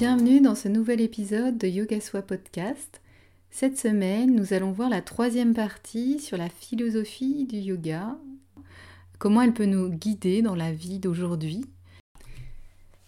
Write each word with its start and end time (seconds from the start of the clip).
Bienvenue 0.00 0.40
dans 0.40 0.54
ce 0.54 0.66
nouvel 0.66 1.02
épisode 1.02 1.58
de 1.58 1.68
Yoga 1.68 2.00
Soi 2.00 2.22
Podcast. 2.22 3.02
Cette 3.50 3.76
semaine, 3.76 4.34
nous 4.34 4.54
allons 4.54 4.72
voir 4.72 4.88
la 4.88 5.02
troisième 5.02 5.52
partie 5.52 6.20
sur 6.20 6.38
la 6.38 6.48
philosophie 6.48 7.44
du 7.44 7.58
yoga, 7.58 8.16
comment 9.18 9.42
elle 9.42 9.52
peut 9.52 9.66
nous 9.66 9.90
guider 9.90 10.40
dans 10.40 10.54
la 10.54 10.72
vie 10.72 11.00
d'aujourd'hui. 11.00 11.66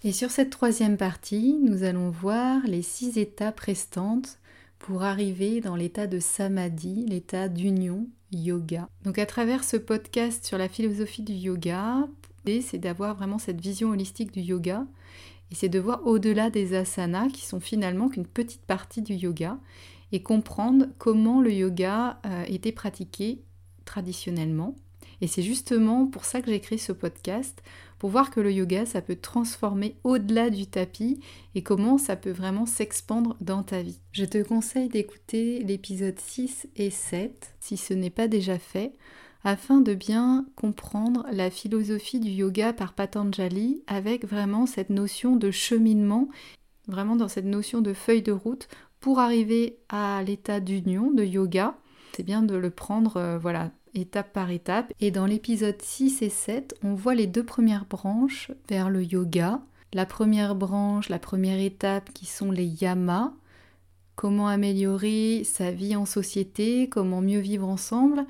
Et 0.05 0.13
sur 0.13 0.31
cette 0.31 0.51
troisième 0.51 0.99
partie, 0.99 1.55
nous 1.63 1.83
allons 1.83 2.11
voir 2.11 2.61
les 2.67 2.83
six 2.83 3.17
étapes 3.17 3.61
restantes 3.61 4.39
pour 4.79 5.03
arriver 5.03 5.63
dans 5.63 5.77
l'état 5.77 6.07
de 6.07 6.21
samadhi, 6.21 7.07
l'état 7.09 7.49
d'union 7.49 8.07
yoga. 8.33 8.87
Donc 9.05 9.19
à 9.19 9.25
travers 9.25 9.65
ce 9.65 9.79
podcast 9.79 10.45
sur 10.45 10.59
la 10.59 10.69
philosophie 10.69 11.23
du 11.23 11.33
yoga, 11.33 12.07
c'est 12.61 12.79
d'avoir 12.79 13.15
vraiment 13.15 13.39
cette 13.39 13.63
vision 13.63 13.89
holistique 13.89 14.33
du 14.33 14.41
yoga 14.41 14.85
et 15.53 15.55
c'est 15.55 15.69
de 15.69 15.79
voir 15.79 16.01
au-delà 16.07 16.49
des 16.49 16.75
asanas 16.75 17.29
qui 17.29 17.45
sont 17.45 17.61
finalement 17.61 18.09
qu'une 18.09 18.27
petite 18.27 18.63
partie 18.63 19.03
du 19.03 19.13
yoga 19.13 19.59
et 20.11 20.23
comprendre 20.23 20.87
comment 20.97 21.43
le 21.43 21.53
yoga 21.53 22.21
euh, 22.25 22.45
était 22.49 22.73
pratiqué 22.73 23.43
traditionnellement. 23.85 24.75
Et 25.21 25.27
c'est 25.27 25.43
justement 25.43 26.07
pour 26.07 26.25
ça 26.25 26.41
que 26.41 26.51
j'ai 26.51 26.59
créé 26.59 26.79
ce 26.79 26.93
podcast, 26.93 27.63
pour 27.99 28.09
voir 28.09 28.31
que 28.31 28.41
le 28.41 28.51
yoga, 28.51 28.87
ça 28.87 29.03
peut 29.03 29.15
transformer 29.15 29.95
au-delà 30.05 30.49
du 30.49 30.67
tapis 30.67 31.21
et 31.55 31.63
comment 31.63 31.99
ça 31.99 32.17
peut 32.17 32.33
vraiment 32.33 32.67
s'expandre 32.67 33.37
dans 33.43 33.63
ta 33.63 33.83
vie. 33.83 34.01
Je 34.13 34.25
te 34.25 34.43
conseille 34.43 34.89
d'écouter 34.89 35.63
l'épisode 35.63 36.19
6 36.19 36.67
et 36.77 36.91
7, 36.91 37.55
si 37.61 37.77
ce 37.77 37.93
n'est 37.93 38.11
pas 38.11 38.27
déjà 38.27 38.59
fait, 38.59 38.93
afin 39.45 39.81
de 39.81 39.95
bien 39.95 40.47
comprendre 40.57 41.27
la 41.33 41.51
philosophie 41.51 42.21
du 42.21 42.31
yoga 42.31 42.73
par 42.73 42.93
Patanjali 42.93 43.83
avec 43.87 44.25
vraiment 44.27 44.67
cette 44.67 44.91
notion 44.91 45.37
de 45.37 45.51
cheminement, 45.51 46.29
vraiment 46.87 47.17
dans 47.17 47.29
cette 47.29 47.45
notion 47.45 47.81
de 47.81 47.93
feuille 47.93 48.23
de 48.23 48.33
route 48.33 48.69
pour 49.01 49.19
arriver 49.19 49.79
à 49.89 50.23
l'état 50.23 50.61
d'union 50.61 51.11
de 51.11 51.25
yoga. 51.25 51.75
C'est 52.17 52.23
bien 52.23 52.43
de 52.43 52.55
le 52.55 52.71
prendre 52.71 53.17
euh, 53.17 53.39
voilà, 53.39 53.71
étape 53.95 54.33
par 54.33 54.51
étape. 54.51 54.93
Et 55.01 55.11
dans 55.11 55.27
l'épisode 55.27 55.81
6 55.81 56.23
et 56.23 56.29
7, 56.29 56.77
on 56.85 56.95
voit 56.95 57.15
les 57.15 57.27
deux 57.27 57.45
premières 57.45 57.87
branches 57.87 58.51
vers 58.69 58.91
le 58.91 59.03
yoga. 59.03 59.61
La 59.93 60.07
première 60.07 60.55
branche, 60.55 61.09
la 61.09 61.19
première 61.19 61.59
étape 61.59 62.11
qui 62.13 62.27
sont 62.27 62.51
les 62.51 62.65
yamas, 62.65 63.33
comment 64.15 64.49
améliorer 64.49 65.43
sa 65.45 65.71
vie 65.71 65.97
en 65.97 66.07
société, 66.07 66.89
comment 66.89 67.21
mieux 67.21 67.41
vivre 67.41 67.69
ensemble, 67.69 68.25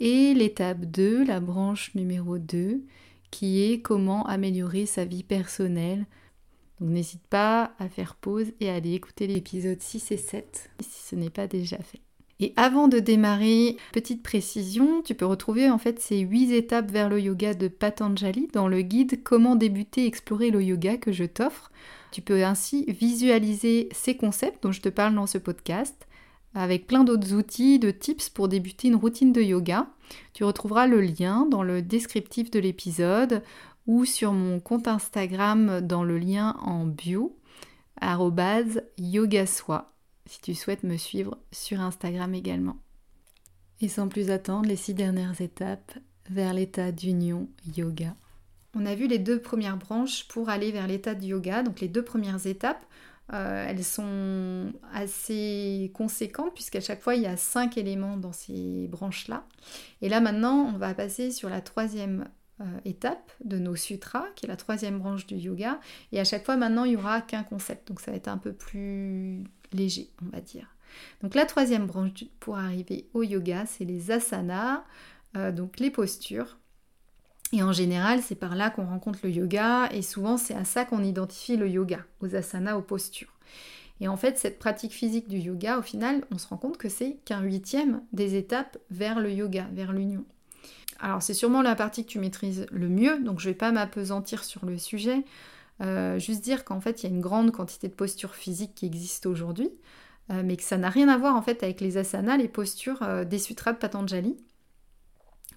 et 0.00 0.34
l'étape 0.34 0.84
2, 0.84 1.24
la 1.24 1.40
branche 1.40 1.94
numéro 1.94 2.38
2, 2.38 2.82
qui 3.30 3.62
est 3.62 3.80
comment 3.80 4.26
améliorer 4.26 4.86
sa 4.86 5.04
vie 5.04 5.22
personnelle. 5.22 6.06
Donc 6.80 6.90
n'hésite 6.90 7.26
pas 7.28 7.72
à 7.78 7.88
faire 7.88 8.14
pause 8.14 8.52
et 8.60 8.70
à 8.70 8.74
aller 8.74 8.94
écouter 8.94 9.26
l'épisode 9.26 9.80
6 9.80 10.12
et 10.12 10.16
7 10.16 10.70
si 10.80 11.08
ce 11.08 11.16
n'est 11.16 11.30
pas 11.30 11.46
déjà 11.46 11.78
fait. 11.78 12.00
Et 12.40 12.52
avant 12.54 12.86
de 12.86 13.00
démarrer, 13.00 13.76
petite 13.92 14.22
précision, 14.22 15.02
tu 15.02 15.16
peux 15.16 15.26
retrouver 15.26 15.68
en 15.70 15.78
fait 15.78 15.98
ces 15.98 16.20
8 16.20 16.52
étapes 16.52 16.90
vers 16.90 17.08
le 17.08 17.20
yoga 17.20 17.52
de 17.52 17.66
Patanjali 17.66 18.48
dans 18.52 18.68
le 18.68 18.82
guide 18.82 19.24
Comment 19.24 19.56
débuter 19.56 20.04
et 20.04 20.06
explorer 20.06 20.50
le 20.50 20.62
yoga 20.62 20.98
que 20.98 21.10
je 21.10 21.24
t'offre. 21.24 21.72
Tu 22.12 22.22
peux 22.22 22.44
ainsi 22.44 22.84
visualiser 22.86 23.88
ces 23.92 24.16
concepts 24.16 24.62
dont 24.62 24.70
je 24.70 24.80
te 24.80 24.88
parle 24.88 25.16
dans 25.16 25.26
ce 25.26 25.38
podcast 25.38 26.06
avec 26.58 26.86
plein 26.86 27.04
d'autres 27.04 27.34
outils, 27.34 27.78
de 27.78 27.90
tips 27.90 28.28
pour 28.30 28.48
débuter 28.48 28.88
une 28.88 28.96
routine 28.96 29.32
de 29.32 29.42
yoga. 29.42 29.86
Tu 30.32 30.44
retrouveras 30.44 30.86
le 30.86 31.00
lien 31.00 31.46
dans 31.46 31.62
le 31.62 31.82
descriptif 31.82 32.50
de 32.50 32.58
l'épisode 32.58 33.42
ou 33.86 34.04
sur 34.04 34.32
mon 34.32 34.60
compte 34.60 34.88
Instagram 34.88 35.80
dans 35.80 36.04
le 36.04 36.18
lien 36.18 36.56
en 36.60 36.84
bio, 36.84 37.36
yogasoi, 38.98 39.92
si 40.26 40.40
tu 40.40 40.54
souhaites 40.54 40.82
me 40.82 40.96
suivre 40.96 41.38
sur 41.52 41.80
Instagram 41.80 42.34
également. 42.34 42.76
Et 43.80 43.88
sans 43.88 44.08
plus 44.08 44.30
attendre, 44.30 44.68
les 44.68 44.76
six 44.76 44.94
dernières 44.94 45.40
étapes 45.40 45.98
vers 46.28 46.52
l'état 46.52 46.92
d'union 46.92 47.48
yoga. 47.76 48.14
On 48.74 48.84
a 48.84 48.94
vu 48.94 49.06
les 49.06 49.18
deux 49.18 49.40
premières 49.40 49.78
branches 49.78 50.28
pour 50.28 50.50
aller 50.50 50.70
vers 50.70 50.86
l'état 50.86 51.14
de 51.14 51.24
yoga, 51.24 51.62
donc 51.62 51.80
les 51.80 51.88
deux 51.88 52.04
premières 52.04 52.46
étapes. 52.46 52.84
Euh, 53.32 53.66
elles 53.68 53.84
sont 53.84 54.72
assez 54.92 55.90
conséquentes 55.94 56.54
puisqu'à 56.54 56.80
chaque 56.80 57.02
fois 57.02 57.14
il 57.14 57.22
y 57.22 57.26
a 57.26 57.36
cinq 57.36 57.76
éléments 57.76 58.16
dans 58.16 58.32
ces 58.32 58.88
branches-là. 58.88 59.44
Et 60.00 60.08
là 60.08 60.20
maintenant 60.20 60.72
on 60.74 60.78
va 60.78 60.94
passer 60.94 61.30
sur 61.30 61.50
la 61.50 61.60
troisième 61.60 62.28
euh, 62.60 62.64
étape 62.86 63.30
de 63.44 63.58
nos 63.58 63.76
sutras, 63.76 64.24
qui 64.34 64.46
est 64.46 64.48
la 64.48 64.56
troisième 64.56 64.98
branche 64.98 65.26
du 65.26 65.36
yoga. 65.36 65.78
Et 66.12 66.20
à 66.20 66.24
chaque 66.24 66.44
fois 66.44 66.56
maintenant 66.56 66.84
il 66.84 66.90
n'y 66.92 66.96
aura 66.96 67.20
qu'un 67.20 67.42
concept, 67.42 67.88
donc 67.88 68.00
ça 68.00 68.10
va 68.10 68.16
être 68.16 68.28
un 68.28 68.38
peu 68.38 68.52
plus 68.52 69.44
léger 69.72 70.10
on 70.22 70.30
va 70.34 70.40
dire. 70.40 70.74
Donc 71.22 71.34
la 71.34 71.44
troisième 71.44 71.86
branche 71.86 72.24
pour 72.40 72.56
arriver 72.56 73.10
au 73.12 73.22
yoga, 73.22 73.66
c'est 73.66 73.84
les 73.84 74.10
asanas, 74.10 74.84
euh, 75.36 75.52
donc 75.52 75.80
les 75.80 75.90
postures. 75.90 76.56
Et 77.52 77.62
en 77.62 77.72
général, 77.72 78.20
c'est 78.22 78.34
par 78.34 78.54
là 78.54 78.70
qu'on 78.70 78.86
rencontre 78.86 79.20
le 79.22 79.30
yoga 79.30 79.88
et 79.90 80.02
souvent 80.02 80.36
c'est 80.36 80.54
à 80.54 80.64
ça 80.64 80.84
qu'on 80.84 81.02
identifie 81.02 81.56
le 81.56 81.68
yoga, 81.68 82.04
aux 82.20 82.34
asanas, 82.34 82.76
aux 82.76 82.82
postures. 82.82 83.32
Et 84.00 84.08
en 84.08 84.16
fait, 84.16 84.38
cette 84.38 84.58
pratique 84.58 84.92
physique 84.92 85.28
du 85.28 85.38
yoga, 85.38 85.78
au 85.78 85.82
final, 85.82 86.24
on 86.30 86.38
se 86.38 86.46
rend 86.46 86.56
compte 86.56 86.76
que 86.76 86.88
c'est 86.88 87.16
qu'un 87.24 87.40
huitième 87.40 88.02
des 88.12 88.36
étapes 88.36 88.78
vers 88.90 89.18
le 89.18 89.32
yoga, 89.32 89.66
vers 89.72 89.92
l'union. 89.92 90.24
Alors 91.00 91.22
c'est 91.22 91.34
sûrement 91.34 91.62
la 91.62 91.74
partie 91.74 92.04
que 92.04 92.10
tu 92.10 92.18
maîtrises 92.18 92.66
le 92.70 92.88
mieux, 92.88 93.20
donc 93.20 93.40
je 93.40 93.48
ne 93.48 93.52
vais 93.52 93.58
pas 93.58 93.72
m'apesantir 93.72 94.44
sur 94.44 94.66
le 94.66 94.78
sujet. 94.78 95.24
Euh, 95.80 96.18
juste 96.18 96.42
dire 96.42 96.64
qu'en 96.64 96.80
fait, 96.80 97.02
il 97.02 97.08
y 97.08 97.12
a 97.12 97.14
une 97.14 97.20
grande 97.20 97.52
quantité 97.52 97.88
de 97.88 97.94
postures 97.94 98.34
physiques 98.34 98.74
qui 98.74 98.86
existent 98.86 99.30
aujourd'hui, 99.30 99.70
euh, 100.30 100.42
mais 100.44 100.56
que 100.56 100.64
ça 100.64 100.76
n'a 100.76 100.90
rien 100.90 101.08
à 101.08 101.16
voir 101.16 101.36
en 101.36 101.42
fait 101.42 101.62
avec 101.62 101.80
les 101.80 101.96
asanas, 101.96 102.36
les 102.36 102.48
postures 102.48 103.02
euh, 103.02 103.24
des 103.24 103.38
sutras 103.38 103.72
de 103.72 103.78
Patanjali. 103.78 104.36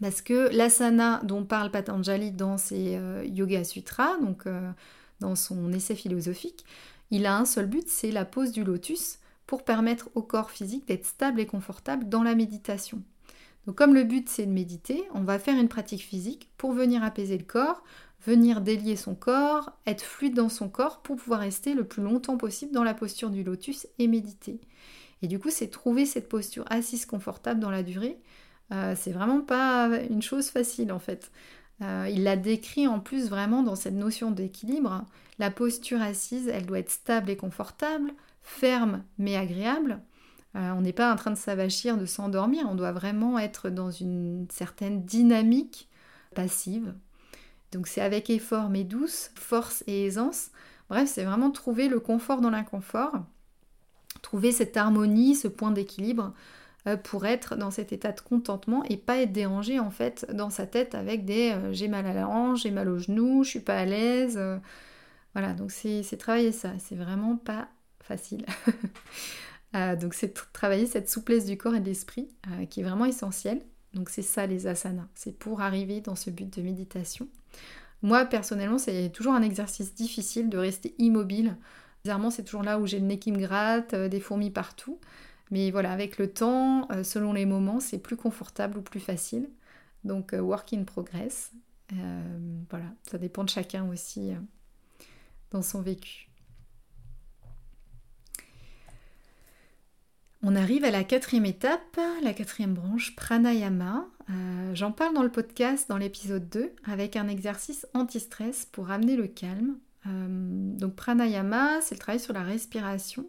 Parce 0.01 0.23
que 0.23 0.49
l'asana 0.51 1.21
dont 1.23 1.45
parle 1.45 1.69
Patanjali 1.69 2.31
dans 2.31 2.57
ses 2.57 2.95
euh, 2.95 3.23
Yoga 3.23 3.63
Sutras, 3.63 4.17
donc 4.17 4.47
euh, 4.47 4.71
dans 5.19 5.35
son 5.35 5.71
essai 5.71 5.95
philosophique, 5.95 6.65
il 7.11 7.27
a 7.27 7.37
un 7.37 7.45
seul 7.45 7.67
but, 7.67 7.87
c'est 7.87 8.11
la 8.11 8.25
pose 8.25 8.51
du 8.51 8.63
lotus 8.63 9.19
pour 9.45 9.63
permettre 9.63 10.09
au 10.15 10.23
corps 10.23 10.49
physique 10.49 10.87
d'être 10.87 11.05
stable 11.05 11.39
et 11.39 11.45
confortable 11.45 12.09
dans 12.09 12.23
la 12.23 12.33
méditation. 12.33 13.03
Donc 13.67 13.75
comme 13.75 13.93
le 13.93 14.03
but 14.03 14.27
c'est 14.27 14.47
de 14.47 14.51
méditer, 14.51 15.03
on 15.13 15.21
va 15.21 15.37
faire 15.37 15.59
une 15.59 15.67
pratique 15.67 16.01
physique 16.01 16.49
pour 16.57 16.71
venir 16.71 17.03
apaiser 17.03 17.37
le 17.37 17.43
corps, 17.43 17.83
venir 18.25 18.61
délier 18.61 18.95
son 18.95 19.13
corps, 19.13 19.71
être 19.85 20.03
fluide 20.03 20.33
dans 20.33 20.49
son 20.49 20.67
corps 20.67 21.01
pour 21.01 21.17
pouvoir 21.17 21.41
rester 21.41 21.75
le 21.75 21.83
plus 21.83 22.01
longtemps 22.01 22.37
possible 22.37 22.71
dans 22.71 22.83
la 22.83 22.95
posture 22.95 23.29
du 23.29 23.43
lotus 23.43 23.85
et 23.99 24.07
méditer. 24.07 24.59
Et 25.21 25.27
du 25.27 25.37
coup, 25.37 25.51
c'est 25.51 25.67
trouver 25.67 26.07
cette 26.07 26.27
posture 26.27 26.65
assise 26.71 27.05
confortable 27.05 27.59
dans 27.59 27.69
la 27.69 27.83
durée 27.83 28.17
euh, 28.71 28.95
c'est 28.97 29.11
vraiment 29.11 29.41
pas 29.41 29.89
une 30.09 30.21
chose 30.21 30.49
facile 30.49 30.91
en 30.91 30.99
fait. 30.99 31.31
Euh, 31.81 32.07
il 32.11 32.23
l'a 32.23 32.37
décrit 32.37 32.87
en 32.87 32.99
plus 32.99 33.29
vraiment 33.29 33.63
dans 33.63 33.75
cette 33.75 33.93
notion 33.93 34.31
d'équilibre. 34.31 35.05
La 35.39 35.49
posture 35.49 36.01
assise, 36.01 36.47
elle 36.47 36.65
doit 36.65 36.79
être 36.79 36.91
stable 36.91 37.29
et 37.29 37.37
confortable, 37.37 38.11
ferme 38.43 39.03
mais 39.17 39.35
agréable. 39.35 39.99
Euh, 40.55 40.71
on 40.71 40.81
n'est 40.81 40.93
pas 40.93 41.11
en 41.11 41.15
train 41.15 41.31
de 41.31 41.37
s'avachir, 41.37 41.97
de 41.97 42.05
s'endormir, 42.05 42.67
on 42.69 42.75
doit 42.75 42.91
vraiment 42.91 43.39
être 43.39 43.69
dans 43.69 43.89
une 43.89 44.47
certaine 44.51 45.03
dynamique 45.03 45.89
passive. 46.35 46.93
Donc 47.71 47.87
c'est 47.87 48.01
avec 48.01 48.29
effort 48.29 48.69
mais 48.69 48.83
douce, 48.83 49.31
force 49.35 49.83
et 49.87 50.05
aisance. 50.05 50.51
Bref, 50.89 51.09
c'est 51.09 51.23
vraiment 51.23 51.51
trouver 51.51 51.87
le 51.87 51.99
confort 51.99 52.41
dans 52.41 52.49
l'inconfort, 52.49 53.13
trouver 54.21 54.51
cette 54.51 54.75
harmonie, 54.75 55.35
ce 55.35 55.47
point 55.47 55.71
d'équilibre 55.71 56.33
pour 57.03 57.25
être 57.25 57.55
dans 57.55 57.69
cet 57.69 57.93
état 57.93 58.11
de 58.11 58.21
contentement 58.21 58.83
et 58.85 58.97
pas 58.97 59.21
être 59.21 59.31
dérangé 59.31 59.79
en 59.79 59.91
fait 59.91 60.25
dans 60.33 60.49
sa 60.49 60.65
tête 60.65 60.95
avec 60.95 61.25
des 61.25 61.51
euh, 61.51 61.73
j'ai 61.73 61.87
mal 61.87 62.07
à 62.07 62.13
la 62.13 62.27
hanche, 62.27 62.63
j'ai 62.63 62.71
mal 62.71 62.89
au 62.89 62.97
genou, 62.97 63.43
je 63.43 63.49
suis 63.49 63.59
pas 63.59 63.77
à 63.77 63.85
l'aise. 63.85 64.35
Euh. 64.37 64.57
voilà, 65.33 65.53
donc 65.53 65.71
c'est 65.71 66.17
travailler 66.17 66.51
ça, 66.51 66.71
c'est 66.79 66.95
vraiment 66.95 67.37
pas 67.37 67.67
facile. 67.99 68.45
donc 70.01 70.13
c'est 70.13 70.33
travailler 70.51 70.87
cette 70.87 71.09
souplesse 71.09 71.45
du 71.45 71.57
corps 71.57 71.75
et 71.75 71.79
de 71.79 71.85
l'esprit 71.85 72.29
qui 72.69 72.81
est 72.81 72.83
vraiment 72.83 73.05
essentielle. 73.05 73.61
Donc 73.93 74.09
c'est 74.09 74.21
ça 74.21 74.47
les 74.47 74.67
asanas, 74.67 75.07
c'est 75.13 75.37
pour 75.37 75.61
arriver 75.61 76.01
dans 76.01 76.15
ce 76.15 76.29
but 76.29 76.51
de 76.57 76.61
méditation. 76.63 77.27
Moi, 78.03 78.25
personnellement, 78.25 78.79
c'est 78.79 79.09
toujours 79.09 79.33
un 79.33 79.43
exercice 79.43 79.93
difficile 79.93 80.49
de 80.49 80.57
rester 80.57 80.95
immobile. 80.97 81.55
Bizarrement, 82.03 82.31
c'est 82.31 82.43
toujours 82.43 82.63
là 82.63 82.79
où 82.79 82.87
j'ai 82.87 82.99
le 82.99 83.05
nez 83.05 83.19
qui 83.19 83.31
me 83.31 83.37
gratte, 83.37 83.93
des 83.93 84.19
fourmis 84.19 84.49
partout. 84.49 84.99
Mais 85.51 85.69
voilà, 85.71 85.91
avec 85.91 86.17
le 86.17 86.31
temps, 86.31 86.87
selon 87.03 87.33
les 87.33 87.45
moments, 87.45 87.79
c'est 87.79 87.99
plus 87.99 88.15
confortable 88.15 88.77
ou 88.77 88.81
plus 88.81 89.01
facile. 89.01 89.49
Donc, 90.05 90.33
work 90.33 90.73
in 90.73 90.83
progress. 90.85 91.51
voilà, 92.69 92.85
ça 93.09 93.17
dépend 93.17 93.43
de 93.43 93.49
chacun 93.49 93.87
aussi 93.89 94.31
dans 95.51 95.61
son 95.61 95.81
vécu. 95.81 96.31
On 100.43 100.55
arrive 100.55 100.83
à 100.85 100.91
la 100.91 101.03
quatrième 101.03 101.45
étape, 101.45 101.99
la 102.23 102.33
quatrième 102.33 102.73
branche, 102.73 103.15
pranayama. 103.15 104.07
Euh, 104.31 104.73
j'en 104.73 104.91
parle 104.91 105.13
dans 105.13 105.21
le 105.21 105.29
podcast, 105.29 105.87
dans 105.87 105.97
l'épisode 105.97 106.49
2, 106.49 106.73
avec 106.85 107.15
un 107.15 107.27
exercice 107.27 107.85
anti-stress 107.93 108.65
pour 108.65 108.89
amener 108.89 109.15
le 109.15 109.27
calme. 109.27 109.77
Euh, 110.07 110.27
donc 110.77 110.95
pranayama, 110.95 111.79
c'est 111.81 111.93
le 111.93 111.99
travail 111.99 112.19
sur 112.19 112.33
la 112.33 112.41
respiration, 112.41 113.27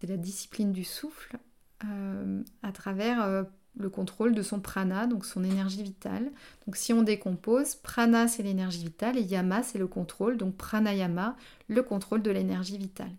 c'est 0.00 0.06
la 0.06 0.16
discipline 0.16 0.72
du 0.72 0.84
souffle, 0.84 1.38
euh, 1.84 2.42
à 2.62 2.72
travers 2.72 3.46
le 3.76 3.90
contrôle 3.90 4.34
de 4.34 4.42
son 4.42 4.60
prana, 4.60 5.06
donc 5.06 5.24
son 5.24 5.44
énergie 5.44 5.82
vitale. 5.82 6.30
Donc 6.66 6.76
si 6.76 6.92
on 6.92 7.02
décompose, 7.02 7.74
prana 7.74 8.28
c'est 8.28 8.42
l'énergie 8.42 8.84
vitale 8.84 9.18
et 9.18 9.22
yama 9.22 9.62
c'est 9.62 9.78
le 9.78 9.86
contrôle, 9.86 10.36
donc 10.36 10.56
pranayama, 10.56 11.36
le 11.68 11.82
contrôle 11.82 12.22
de 12.22 12.30
l'énergie 12.30 12.78
vitale. 12.78 13.10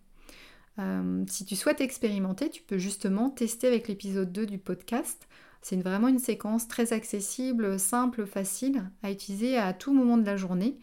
Euh, 0.79 1.23
si 1.27 1.45
tu 1.45 1.55
souhaites 1.55 1.81
expérimenter, 1.81 2.49
tu 2.49 2.61
peux 2.61 2.77
justement 2.77 3.29
tester 3.29 3.67
avec 3.67 3.87
l'épisode 3.87 4.31
2 4.31 4.45
du 4.45 4.57
podcast. 4.57 5.27
C'est 5.61 5.77
vraiment 5.77 6.09
une 6.09 6.19
séquence 6.19 6.67
très 6.67 6.93
accessible, 6.93 7.79
simple, 7.79 8.25
facile 8.25 8.83
à 9.01 9.11
utiliser 9.11 9.57
à 9.57 9.73
tout 9.73 9.93
moment 9.93 10.17
de 10.17 10.25
la 10.25 10.37
journée 10.37 10.77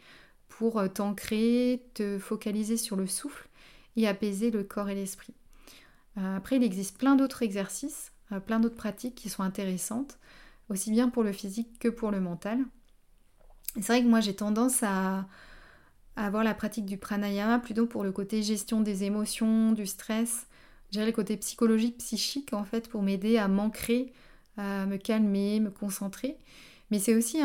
pour 0.49 0.79
euh, 0.79 0.89
t'ancrer, 0.89 1.83
te 1.95 2.19
focaliser 2.19 2.77
sur 2.77 2.97
le 2.97 3.07
souffle 3.07 3.49
et 3.97 4.09
apaiser 4.09 4.51
le 4.51 4.65
corps 4.65 4.89
et 4.89 4.95
l'esprit. 4.95 5.35
Euh, 6.19 6.37
après, 6.37 6.57
il 6.57 6.63
existe 6.63 6.99
plein 6.99 7.17
d'autres 7.17 7.43
exercices, 7.43 8.13
plein 8.47 8.61
d'autres 8.61 8.77
pratiques 8.77 9.15
qui 9.15 9.29
sont 9.29 9.43
intéressantes, 9.43 10.19
aussi 10.69 10.91
bien 10.91 11.09
pour 11.09 11.23
le 11.23 11.33
physique 11.33 11.79
que 11.79 11.89
pour 11.89 12.11
le 12.11 12.21
mental. 12.21 12.65
C'est 13.77 13.87
vrai 13.87 14.03
que 14.03 14.09
moi 14.09 14.21
j'ai 14.21 14.35
tendance 14.35 14.83
à, 14.83 15.27
avoir 16.17 16.45
la 16.45 16.55
pratique 16.55 16.85
du 16.85 16.99
pranayama 16.99 17.59
plutôt 17.59 17.87
pour 17.87 18.05
le 18.05 18.13
côté 18.13 18.43
gestion 18.43 18.81
des 18.83 19.05
émotions, 19.05 19.73
du 19.73 19.87
stress, 19.87 20.47
gérer 20.91 21.07
le 21.07 21.13
côté 21.13 21.37
psychologique, 21.39 21.99
psychique 21.99 22.53
en 22.53 22.65
fait 22.65 22.89
pour 22.89 23.03
m'aider 23.03 23.39
à 23.39 23.49
m'ancrer, 23.49 24.13
à 24.59 24.85
me 24.87 24.99
calmer, 24.99 25.61
me 25.61 25.71
concentrer. 25.71 26.37
Mais 26.91 26.99
c'est 26.99 27.15
aussi 27.15 27.41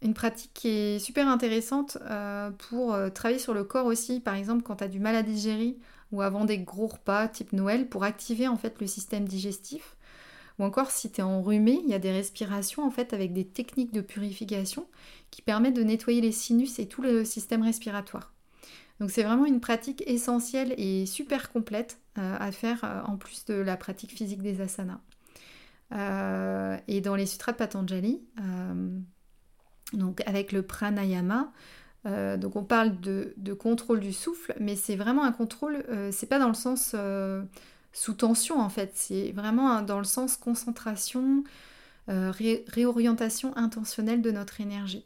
une 0.00 0.14
pratique 0.14 0.52
qui 0.54 0.68
est 0.68 0.98
super 0.98 1.26
intéressante 1.28 1.98
euh, 2.02 2.50
pour 2.50 2.94
euh, 2.94 3.10
travailler 3.10 3.40
sur 3.40 3.54
le 3.54 3.64
corps 3.64 3.86
aussi, 3.86 4.20
par 4.20 4.34
exemple 4.34 4.62
quand 4.62 4.76
tu 4.76 4.84
as 4.84 4.88
du 4.88 5.00
mal 5.00 5.16
à 5.16 5.22
digérer 5.22 5.76
ou 6.12 6.22
avant 6.22 6.44
des 6.44 6.58
gros 6.58 6.86
repas 6.86 7.28
type 7.28 7.52
Noël 7.52 7.88
pour 7.88 8.04
activer 8.04 8.48
en 8.48 8.56
fait 8.56 8.80
le 8.80 8.86
système 8.86 9.26
digestif. 9.26 9.96
Ou 10.58 10.64
encore 10.64 10.90
si 10.90 11.10
tu 11.10 11.20
es 11.20 11.24
enrhumé, 11.24 11.80
il 11.84 11.90
y 11.90 11.94
a 11.94 11.98
des 11.98 12.12
respirations 12.12 12.84
en 12.84 12.90
fait 12.90 13.12
avec 13.12 13.32
des 13.32 13.44
techniques 13.44 13.92
de 13.92 14.00
purification 14.00 14.86
qui 15.30 15.42
permettent 15.42 15.76
de 15.76 15.82
nettoyer 15.82 16.20
les 16.20 16.32
sinus 16.32 16.78
et 16.78 16.86
tout 16.86 17.02
le 17.02 17.24
système 17.24 17.62
respiratoire. 17.62 18.32
Donc 19.00 19.10
c'est 19.10 19.22
vraiment 19.22 19.46
une 19.46 19.60
pratique 19.60 20.02
essentielle 20.06 20.74
et 20.76 21.06
super 21.06 21.52
complète 21.52 22.00
euh, 22.18 22.36
à 22.38 22.50
faire 22.50 23.04
en 23.06 23.16
plus 23.16 23.44
de 23.44 23.54
la 23.54 23.76
pratique 23.76 24.10
physique 24.10 24.42
des 24.42 24.60
asanas. 24.60 25.00
Et 26.88 27.00
dans 27.00 27.14
les 27.14 27.26
sutras 27.26 27.52
de 27.52 27.56
Patanjali, 27.56 28.20
donc 29.92 30.22
avec 30.26 30.52
le 30.52 30.62
pranayama, 30.62 31.52
donc 32.04 32.56
on 32.56 32.64
parle 32.64 32.98
de, 33.00 33.52
contrôle 33.52 34.00
du 34.00 34.14
souffle, 34.14 34.54
mais 34.58 34.76
c'est 34.76 34.96
vraiment 34.96 35.24
un 35.24 35.32
contrôle, 35.32 35.84
c'est 36.10 36.26
pas 36.26 36.38
dans 36.38 36.48
le 36.48 36.54
sens 36.54 36.94
sous 37.92 38.12
tension 38.14 38.60
en 38.60 38.68
fait, 38.70 38.92
c'est 38.94 39.32
vraiment 39.32 39.82
dans 39.82 39.98
le 39.98 40.04
sens 40.04 40.36
concentration, 40.36 41.44
réorientation 42.06 43.54
intentionnelle 43.56 44.22
de 44.22 44.30
notre 44.30 44.60
énergie. 44.62 45.04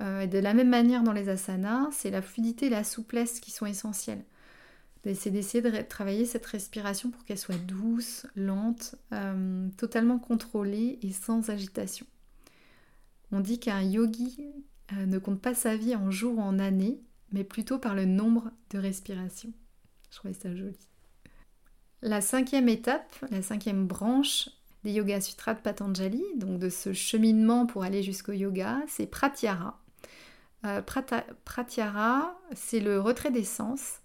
Euh, 0.00 0.22
et 0.22 0.26
de 0.26 0.38
la 0.38 0.54
même 0.54 0.68
manière 0.68 1.02
dans 1.02 1.12
les 1.12 1.28
asanas, 1.28 1.88
c'est 1.92 2.10
la 2.10 2.22
fluidité 2.22 2.66
et 2.66 2.70
la 2.70 2.84
souplesse 2.84 3.40
qui 3.40 3.50
sont 3.50 3.66
essentielles. 3.66 4.24
C'est 5.14 5.30
d'essayer 5.30 5.62
de 5.62 5.70
travailler 5.82 6.24
cette 6.24 6.46
respiration 6.46 7.10
pour 7.10 7.24
qu'elle 7.24 7.38
soit 7.38 7.54
douce, 7.64 8.26
lente, 8.34 8.96
euh, 9.12 9.68
totalement 9.76 10.18
contrôlée 10.18 10.98
et 11.00 11.12
sans 11.12 11.48
agitation. 11.48 12.06
On 13.32 13.40
dit 13.40 13.58
qu'un 13.58 13.82
yogi 13.82 14.38
euh, 14.92 15.06
ne 15.06 15.18
compte 15.18 15.40
pas 15.40 15.54
sa 15.54 15.76
vie 15.76 15.96
en 15.96 16.10
jours 16.10 16.38
ou 16.38 16.40
en 16.40 16.58
années, 16.58 17.00
mais 17.32 17.44
plutôt 17.44 17.78
par 17.78 17.94
le 17.94 18.04
nombre 18.04 18.50
de 18.70 18.78
respirations. 18.78 19.52
Je 20.10 20.16
trouvais 20.16 20.34
ça 20.34 20.54
joli. 20.54 20.78
La 22.02 22.20
cinquième 22.20 22.68
étape, 22.68 23.12
la 23.30 23.42
cinquième 23.42 23.86
branche 23.86 24.48
des 24.84 24.92
Yoga 24.92 25.20
Sutras 25.20 25.54
de 25.54 25.60
Patanjali, 25.60 26.22
donc 26.36 26.60
de 26.60 26.68
ce 26.68 26.92
cheminement 26.92 27.66
pour 27.66 27.82
aller 27.82 28.02
jusqu'au 28.02 28.32
yoga, 28.32 28.80
c'est 28.86 29.06
Pratyahara. 29.06 29.80
Euh, 30.64 30.80
c'est 32.54 32.80
le 32.80 33.00
retrait 33.00 33.30
des 33.30 33.44
sens. 33.44 34.00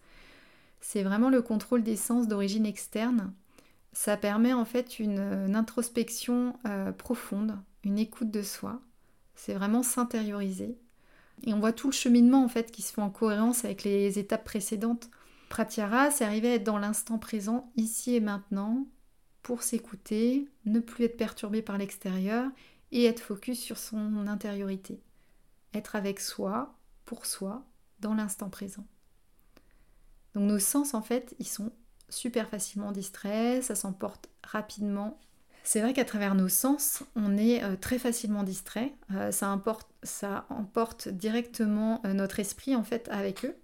C'est 0.79 1.03
vraiment 1.03 1.29
le 1.29 1.41
contrôle 1.41 1.83
des 1.83 1.95
sens 1.95 2.27
d'origine 2.27 2.65
externe. 2.65 3.33
Ça 3.94 4.17
permet 4.17 4.53
en 4.53 4.65
fait 4.65 5.00
une, 5.00 5.56
introspection 5.56 6.57
euh, 6.65 6.91
profonde, 6.91 7.57
une 7.83 8.00
écoute 8.00 8.31
de 8.31 8.41
soi. 8.41 8.81
C'est 9.35 9.53
vraiment 9.53 9.83
s'intérioriser. 9.83 10.77
Et 11.43 11.53
on 11.53 11.59
voit 11.59 11.73
tout 11.73 11.87
le 11.87 11.93
cheminement 11.93 12.43
en 12.43 12.47
fait 12.47 12.71
qui 12.71 12.81
se 12.81 12.93
fait 12.93 13.01
en 13.01 13.09
cohérence 13.09 13.65
avec 13.65 13.83
les 13.83 14.19
étapes 14.19 14.43
précédentes. 14.43 15.09
Pratyahara, 15.49 16.11
c'est 16.11 16.25
arriver 16.25 16.51
à 16.51 16.55
être 16.55 16.63
dans 16.63 16.77
l'instant 16.77 17.17
présent, 17.17 17.71
ici 17.75 18.15
et 18.15 18.19
maintenant, 18.19 18.85
pour 19.41 19.63
s'écouter, 19.63 20.47
ne 20.65 20.79
plus 20.79 21.05
être 21.05 21.17
perturbé 21.17 21.61
par 21.61 21.77
l'extérieur 21.77 22.49
et 22.91 23.05
être 23.05 23.19
focus 23.19 23.59
sur 23.59 23.77
son 23.77 24.27
intériorité 24.27 25.01
être 25.73 25.95
avec 25.95 26.19
soi, 26.19 26.77
pour 27.05 27.25
soi, 27.25 27.65
dans 27.99 28.13
l'instant 28.13 28.49
présent. 28.49 28.85
Donc 30.33 30.43
nos 30.43 30.59
sens, 30.59 30.93
en 30.93 31.01
fait, 31.01 31.35
ils 31.39 31.47
sont 31.47 31.71
super 32.09 32.49
facilement 32.49 32.91
distraits, 32.91 33.63
ça 33.63 33.75
s'emporte 33.75 34.29
rapidement. 34.43 35.19
C'est 35.63 35.81
vrai 35.81 35.93
qu'à 35.93 36.05
travers 36.05 36.35
nos 36.35 36.49
sens, 36.49 37.03
on 37.15 37.37
est 37.37 37.63
euh, 37.63 37.75
très 37.79 37.99
facilement 37.99 38.43
distrait. 38.43 38.93
Euh, 39.13 39.31
ça, 39.31 40.45
emporte 40.49 41.07
directement 41.09 42.01
euh, 42.05 42.13
notre 42.13 42.39
esprit, 42.39 42.75
en 42.75 42.83
fait, 42.83 43.07
avec 43.09 43.45
eux. 43.45 43.55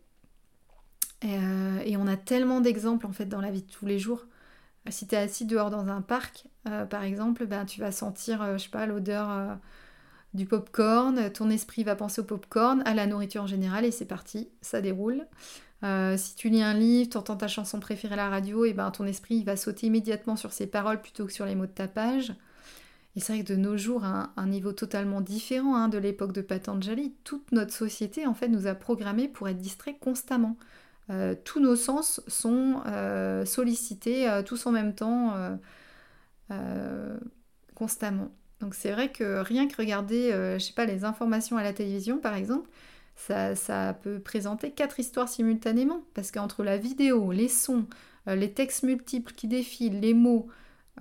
et 1.24 1.98
on 1.98 2.07
a 2.07 2.17
tellement 2.17 2.62
d'exemples, 2.62 3.07
en 3.07 3.12
fait, 3.12 3.25
dans 3.25 3.41
la 3.41 3.51
vie 3.51 3.63
de 3.63 3.72
tous 3.72 3.86
les 3.86 3.98
jours. 3.98 4.25
Si 4.89 5.07
tu 5.07 5.15
es 5.15 5.17
assis 5.17 5.45
dehors 5.45 5.69
dans 5.69 5.88
un 5.88 6.01
parc, 6.01 6.45
par 6.63 7.03
exemple, 7.03 7.45
ben, 7.45 7.65
tu 7.65 7.81
vas 7.81 7.91
sentir, 7.91 8.57
je 8.57 8.69
pas, 8.69 8.86
l'odeur 8.86 9.57
du 10.33 10.45
pop-corn, 10.45 11.29
ton 11.31 11.50
esprit 11.50 11.83
va 11.83 11.95
penser 11.95 12.22
au 12.22 12.24
pop-corn, 12.24 12.83
à 12.86 12.93
la 12.93 13.07
nourriture 13.07 13.43
en 13.43 13.48
général, 13.48 13.83
et 13.83 13.91
c'est 13.91 14.05
parti, 14.05 14.50
ça 14.62 14.79
déroule. 14.79 15.25
Euh, 15.84 16.17
si 16.17 16.36
tu 16.36 16.50
lis 16.50 16.63
un 16.63 16.74
livre, 16.74 17.10
tu 17.10 17.17
entends 17.17 17.38
ta 17.38 17.48
chanson 17.48 17.79
préférée 17.79 18.13
à 18.13 18.17
la 18.17 18.29
radio, 18.29 18.65
et 18.65 18.74
ben 18.74 18.89
ton 18.91 19.05
esprit 19.05 19.43
va 19.43 19.55
sauter 19.55 19.88
immédiatement 19.88 20.36
sur 20.36 20.51
ses 20.51 20.67
paroles 20.67 21.01
plutôt 21.01 21.25
que 21.25 21.34
sur 21.34 21.46
les 21.46 21.55
mots 21.55 21.65
de 21.65 21.72
ta 21.72 21.88
page. 21.88 22.34
Et 23.15 23.19
c'est 23.19 23.34
vrai 23.34 23.43
que 23.43 23.51
de 23.51 23.57
nos 23.57 23.77
jours, 23.77 24.03
à 24.03 24.31
un, 24.38 24.48
niveau 24.48 24.74
totalement 24.74 25.22
différent 25.22 25.75
hein, 25.75 25.89
de 25.89 25.98
l'époque 25.98 26.34
de 26.34 26.41
Patanjali, 26.41 27.15
toute 27.24 27.51
notre 27.51 27.74
société 27.74 28.27
en 28.27 28.34
fait 28.34 28.48
nous 28.48 28.67
a 28.67 28.75
programmés 28.75 29.27
pour 29.27 29.50
être 29.50 29.57
distraits 29.60 30.00
constamment. 30.00 30.57
Euh, 31.10 31.36
tous 31.43 31.60
nos 31.60 31.75
sens 31.75 32.22
sont 32.27 32.81
euh, 32.86 33.46
sollicités 33.46 34.41
tous 34.46 34.65
en 34.65 34.72
même 34.72 34.93
temps, 34.93 35.34
constamment. 37.75 38.31
Donc 38.60 38.74
c'est 38.75 38.91
vrai 38.91 39.12
que 39.12 39.41
rien 39.41 39.67
que 39.67 39.75
regarder, 39.77 40.31
je 40.60 40.63
sais 40.63 40.74
pas, 40.74 40.86
les 40.86 41.03
informations 41.03 41.57
à 41.57 41.63
la 41.63 41.74
télévision 41.74 42.19
par 42.19 42.36
exemple, 42.36 42.69
ça, 43.17 43.93
peut 44.01 44.19
présenter 44.19 44.71
quatre 44.71 45.00
histoires 45.00 45.27
simultanément. 45.27 46.01
Parce 46.13 46.31
qu'entre 46.31 46.63
la 46.63 46.77
vidéo, 46.77 47.31
les 47.31 47.50
sons, 47.50 47.86
euh, 48.27 48.36
les 48.36 48.51
textes 48.51 48.83
multiples 48.83 49.33
qui 49.33 49.47
défilent, 49.47 50.00
les 50.00 50.13
mots, 50.13 50.47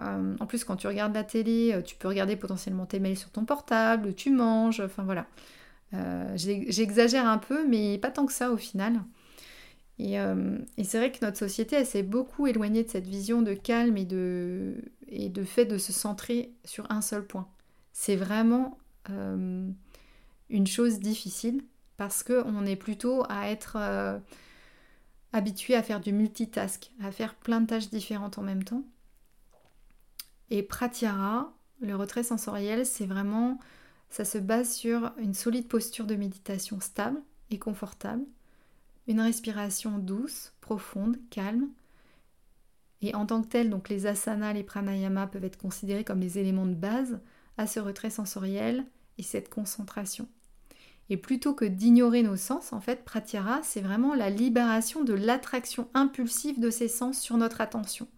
euh, 0.00 0.36
en 0.40 0.46
plus 0.46 0.64
quand 0.64 0.76
tu 0.76 0.86
regardes 0.86 1.14
la 1.14 1.24
télé, 1.24 1.80
tu 1.84 1.96
peux 1.96 2.08
regarder 2.08 2.36
potentiellement 2.36 2.86
tes 2.86 3.00
mails 3.00 3.16
sur 3.16 3.30
ton 3.30 3.44
portable, 3.44 4.14
tu 4.14 4.30
manges, 4.30 4.80
enfin 4.80 5.04
voilà. 5.04 5.26
J'exagère 6.34 7.26
un 7.26 7.38
peu, 7.38 7.66
mais 7.66 7.96
pas 7.98 8.10
tant 8.10 8.26
que 8.26 8.32
ça 8.32 8.50
au 8.50 8.56
final. 8.56 9.00
Et, 9.98 10.18
c'est 10.84 10.98
vrai 10.98 11.10
que 11.10 11.24
notre 11.24 11.38
société, 11.38 11.76
elle 11.76 11.86
s'est 11.86 12.02
beaucoup 12.02 12.46
éloignée 12.46 12.84
de 12.84 12.90
cette 12.90 13.06
vision 13.06 13.40
de 13.40 13.54
calme 13.54 13.96
et 13.96 14.04
de, 14.04 14.74
et 15.08 15.28
de 15.28 15.44
fait 15.44 15.64
de 15.64 15.78
se 15.78 15.92
centrer 15.92 16.52
sur 16.64 16.90
un 16.90 17.00
seul 17.00 17.26
point. 17.26 17.48
C'est 17.92 18.16
vraiment 18.16 18.78
euh, 19.10 19.68
une 20.50 20.66
chose 20.66 21.00
difficile 21.00 21.62
parce 21.96 22.22
qu'on 22.22 22.66
est 22.66 22.76
plutôt 22.76 23.24
à 23.28 23.48
être 23.48 23.76
euh, 23.78 24.18
habitué 25.32 25.74
à 25.74 25.82
faire 25.82 26.00
du 26.00 26.12
multitask, 26.12 26.90
à 27.02 27.10
faire 27.10 27.34
plein 27.34 27.60
de 27.60 27.66
tâches 27.66 27.90
différentes 27.90 28.38
en 28.38 28.42
même 28.42 28.64
temps. 28.64 28.84
Et 30.50 30.62
pratyara, 30.62 31.52
le 31.80 31.96
retrait 31.96 32.22
sensoriel, 32.22 32.86
c'est 32.86 33.06
vraiment 33.06 33.58
ça 34.10 34.24
se 34.24 34.38
base 34.38 34.72
sur 34.72 35.12
une 35.18 35.34
solide 35.34 35.68
posture 35.68 36.06
de 36.06 36.14
méditation 36.14 36.80
stable 36.80 37.20
et 37.50 37.58
confortable, 37.58 38.24
une 39.08 39.20
respiration 39.20 39.98
douce, 39.98 40.52
profonde, 40.60 41.18
calme. 41.30 41.68
Et 43.02 43.14
en 43.14 43.26
tant 43.26 43.42
que 43.42 43.48
tel, 43.48 43.68
donc 43.68 43.88
les 43.88 44.06
asanas, 44.06 44.52
les 44.52 44.62
pranayama 44.62 45.26
peuvent 45.26 45.44
être 45.44 45.58
considérés 45.58 46.04
comme 46.04 46.20
les 46.20 46.38
éléments 46.38 46.66
de 46.66 46.74
base 46.74 47.20
à 47.58 47.66
ce 47.66 47.80
retrait 47.80 48.10
sensoriel 48.10 48.86
et 49.18 49.22
cette 49.22 49.48
concentration. 49.48 50.28
Et 51.08 51.16
plutôt 51.16 51.54
que 51.54 51.64
d'ignorer 51.64 52.22
nos 52.22 52.36
sens, 52.36 52.72
en 52.72 52.80
fait, 52.80 53.04
pratyahara, 53.04 53.60
c'est 53.62 53.80
vraiment 53.80 54.14
la 54.14 54.30
libération 54.30 55.04
de 55.04 55.14
l'attraction 55.14 55.88
impulsive 55.94 56.58
de 56.58 56.70
ces 56.70 56.88
sens 56.88 57.20
sur 57.20 57.36
notre 57.36 57.60
attention. 57.60 58.08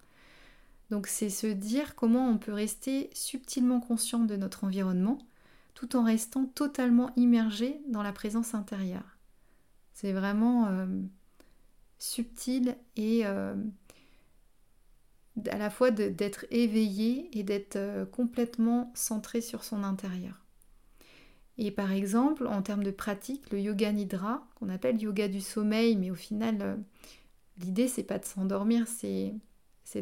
Donc 0.90 1.06
c'est 1.06 1.28
se 1.28 1.46
dire 1.46 1.94
comment 1.94 2.28
on 2.28 2.38
peut 2.38 2.52
rester 2.52 3.10
subtilement 3.12 3.80
conscient 3.80 4.20
de 4.20 4.36
notre 4.36 4.64
environnement 4.64 5.18
tout 5.74 5.96
en 5.96 6.02
restant 6.02 6.46
totalement 6.46 7.10
immergé 7.16 7.80
dans 7.88 8.02
la 8.02 8.12
présence 8.12 8.54
intérieure. 8.54 9.18
C'est 9.92 10.12
vraiment 10.12 10.66
euh, 10.66 10.86
subtil 11.98 12.76
et 12.96 13.26
euh, 13.26 13.54
à 15.50 15.58
la 15.58 15.70
fois 15.70 15.90
d'être 15.90 16.46
éveillé 16.50 17.28
et 17.38 17.42
d'être 17.42 17.76
euh, 17.76 18.06
complètement 18.06 18.90
centré 18.94 19.40
sur 19.40 19.62
son 19.62 19.84
intérieur. 19.84 20.47
Et 21.58 21.70
par 21.70 21.92
exemple, 21.92 22.46
en 22.46 22.62
termes 22.62 22.84
de 22.84 22.90
pratique, 22.90 23.50
le 23.50 23.60
yoga 23.60 23.92
nidra, 23.92 24.46
qu'on 24.54 24.68
appelle 24.68 25.00
yoga 25.00 25.28
du 25.28 25.40
sommeil, 25.40 25.96
mais 25.96 26.10
au 26.10 26.14
final, 26.14 26.78
l'idée 27.58 27.88
c'est 27.88 28.04
pas 28.04 28.18
de 28.18 28.24
s'endormir, 28.24 28.86
c'est 28.86 29.34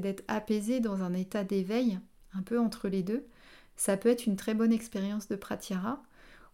d'être 0.00 0.22
apaisé 0.28 0.80
dans 0.80 1.02
un 1.02 1.14
état 1.14 1.44
d'éveil, 1.44 1.98
un 2.34 2.42
peu 2.42 2.60
entre 2.60 2.88
les 2.88 3.02
deux. 3.02 3.26
Ça 3.76 3.96
peut 3.96 4.10
être 4.10 4.26
une 4.26 4.36
très 4.36 4.54
bonne 4.54 4.72
expérience 4.72 5.28
de 5.28 5.36
pratyahara, 5.36 6.02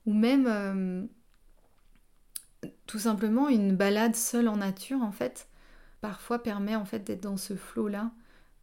ou 0.07 0.13
même 0.13 1.09
tout 2.87 2.99
simplement 3.01 3.49
une 3.49 3.75
balade 3.77 4.15
seule 4.15 4.49
en 4.49 4.57
nature 4.57 5.03
en 5.03 5.13
fait 5.13 5.49
parfois 6.01 6.43
permet 6.43 6.77
en 6.77 6.85
fait 6.85 7.01
d'être 7.01 7.23
dans 7.23 7.37
ce 7.37 7.57
flot 7.57 7.89
là 7.89 8.11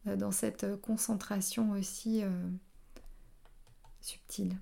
euh, 0.06 0.16
dans 0.16 0.30
cette 0.30 0.64
euh, 0.64 0.76
concentration 0.76 1.72
aussi 1.72 2.22
euh, 2.22 2.30
subtile. 4.00 4.56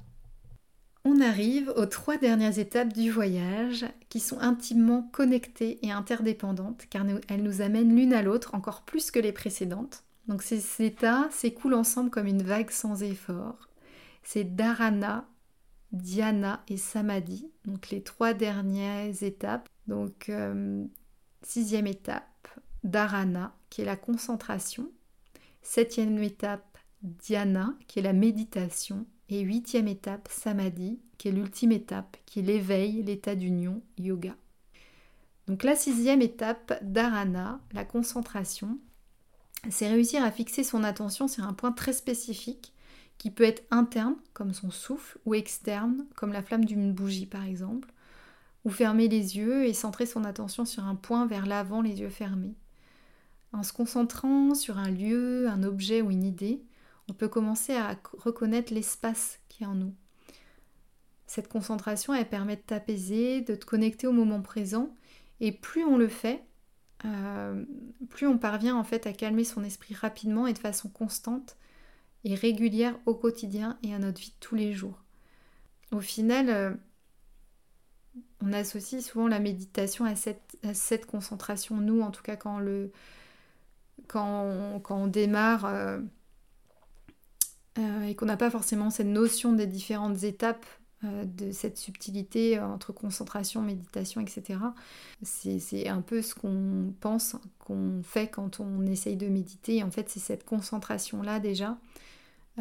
On 1.04 1.20
arrive 1.20 1.72
aux 1.76 1.86
trois 1.86 2.16
dernières 2.18 2.58
étapes 2.58 2.92
du 2.92 3.10
voyage 3.10 3.86
qui 4.08 4.20
sont 4.20 4.40
intimement 4.40 5.02
connectées 5.12 5.78
et 5.86 5.90
interdépendantes 5.90 6.86
car 6.90 7.04
elles 7.28 7.42
nous 7.42 7.62
amènent 7.62 7.96
l'une 7.96 8.12
à 8.12 8.22
l'autre 8.22 8.54
encore 8.54 8.82
plus 8.82 9.10
que 9.10 9.18
les 9.18 9.32
précédentes. 9.32 10.04
Donc 10.26 10.42
ces 10.42 10.84
états 10.84 11.28
s'écoulent 11.30 11.74
ensemble 11.74 12.10
comme 12.10 12.26
une 12.26 12.42
vague 12.42 12.70
sans 12.70 13.02
effort. 13.02 13.68
C'est 14.22 14.44
dharana, 14.44 15.26
dhyana 15.92 16.62
et 16.68 16.76
samadhi, 16.76 17.50
donc 17.64 17.90
les 17.90 18.02
trois 18.02 18.34
dernières 18.34 19.22
étapes. 19.22 19.68
Donc, 19.86 20.28
euh, 20.28 20.84
sixième 21.42 21.86
étape, 21.86 22.48
dharana, 22.84 23.54
qui 23.70 23.82
est 23.82 23.86
la 23.86 23.96
concentration. 23.96 24.90
Septième 25.62 26.22
étape, 26.22 26.78
dhyana, 27.02 27.74
qui 27.86 28.00
est 28.00 28.02
la 28.02 28.12
méditation. 28.12 29.06
Et 29.28 29.40
huitième 29.40 29.88
étape, 29.88 30.28
samadhi, 30.30 30.98
qui 31.18 31.28
est 31.28 31.32
l'ultime 31.32 31.72
étape, 31.72 32.16
qui 32.24 32.40
est 32.40 33.02
l'état 33.02 33.34
d'union, 33.34 33.82
yoga. 33.98 34.34
Donc 35.46 35.64
la 35.64 35.76
sixième 35.76 36.22
étape, 36.22 36.78
dharana, 36.82 37.60
la 37.72 37.84
concentration, 37.84 38.78
c'est 39.70 39.88
réussir 39.88 40.22
à 40.22 40.30
fixer 40.30 40.62
son 40.62 40.84
attention 40.84 41.28
sur 41.28 41.44
un 41.44 41.52
point 41.52 41.72
très 41.72 41.92
spécifique 41.92 42.72
qui 43.18 43.30
peut 43.30 43.44
être 43.44 43.64
interne, 43.70 44.16
comme 44.32 44.54
son 44.54 44.70
souffle, 44.70 45.18
ou 45.26 45.34
externe, 45.34 46.06
comme 46.14 46.32
la 46.32 46.42
flamme 46.42 46.64
d'une 46.64 46.92
bougie 46.92 47.26
par 47.26 47.44
exemple, 47.44 47.92
ou 48.64 48.70
fermer 48.70 49.08
les 49.08 49.36
yeux 49.36 49.66
et 49.66 49.74
centrer 49.74 50.06
son 50.06 50.24
attention 50.24 50.64
sur 50.64 50.84
un 50.84 50.94
point 50.94 51.26
vers 51.26 51.46
l'avant, 51.46 51.82
les 51.82 52.00
yeux 52.00 52.10
fermés. 52.10 52.54
En 53.52 53.62
se 53.62 53.72
concentrant 53.72 54.54
sur 54.54 54.78
un 54.78 54.90
lieu, 54.90 55.48
un 55.48 55.62
objet 55.62 56.02
ou 56.02 56.10
une 56.10 56.24
idée, 56.24 56.62
on 57.08 57.12
peut 57.12 57.28
commencer 57.28 57.74
à 57.74 57.96
reconnaître 58.18 58.72
l'espace 58.72 59.40
qui 59.48 59.62
est 59.62 59.66
en 59.66 59.74
nous. 59.74 59.94
Cette 61.26 61.48
concentration, 61.48 62.14
elle 62.14 62.28
permet 62.28 62.56
de 62.56 62.62
t'apaiser, 62.62 63.42
de 63.42 63.54
te 63.54 63.66
connecter 63.66 64.06
au 64.06 64.12
moment 64.12 64.40
présent, 64.40 64.94
et 65.40 65.52
plus 65.52 65.84
on 65.84 65.96
le 65.96 66.08
fait, 66.08 66.44
euh, 67.04 67.64
plus 68.08 68.26
on 68.26 68.38
parvient 68.38 68.76
en 68.76 68.84
fait 68.84 69.06
à 69.06 69.12
calmer 69.12 69.44
son 69.44 69.62
esprit 69.62 69.94
rapidement 69.94 70.46
et 70.46 70.52
de 70.52 70.58
façon 70.58 70.88
constante, 70.88 71.56
et 72.24 72.34
régulière 72.34 72.98
au 73.06 73.14
quotidien 73.14 73.78
et 73.82 73.94
à 73.94 73.98
notre 73.98 74.20
vie 74.20 74.30
de 74.30 74.40
tous 74.40 74.54
les 74.54 74.72
jours. 74.72 75.02
Au 75.92 76.00
final, 76.00 76.50
euh, 76.50 76.74
on 78.42 78.52
associe 78.52 79.04
souvent 79.04 79.28
la 79.28 79.38
méditation 79.38 80.04
à 80.04 80.14
cette, 80.16 81.06
concentration. 81.06 81.76
Nous, 81.76 82.00
en 82.00 82.10
tout 82.10 82.22
cas, 82.22 82.36
quand, 82.36 82.58
le, 82.58 82.92
quand, 84.06 84.42
on, 84.44 84.80
quand 84.80 84.96
on 84.96 85.06
démarre 85.06 85.64
euh, 85.64 86.00
euh, 87.78 88.02
et 88.04 88.14
qu'on 88.14 88.26
n'a 88.26 88.36
pas 88.36 88.50
forcément 88.50 88.90
cette 88.90 89.06
notion 89.06 89.52
des 89.52 89.66
différentes 89.66 90.22
étapes 90.24 90.66
de 91.04 91.52
cette 91.52 91.78
subtilité 91.78 92.58
entre 92.58 92.92
concentration, 92.92 93.62
méditation, 93.62 94.20
etc. 94.20 94.58
C'est 95.22 95.86
un 95.86 96.00
peu 96.00 96.22
ce 96.22 96.34
qu'on 96.34 96.92
pense, 96.98 97.36
qu'on 97.60 98.02
fait 98.02 98.26
quand 98.26 98.58
on 98.58 98.84
essaye 98.84 99.14
de 99.14 99.28
méditer. 99.28 99.84
En 99.84 99.92
fait, 99.92 100.08
c'est 100.08 100.18
cette 100.18 100.44
concentration-là 100.44 101.38
déjà 101.38 101.78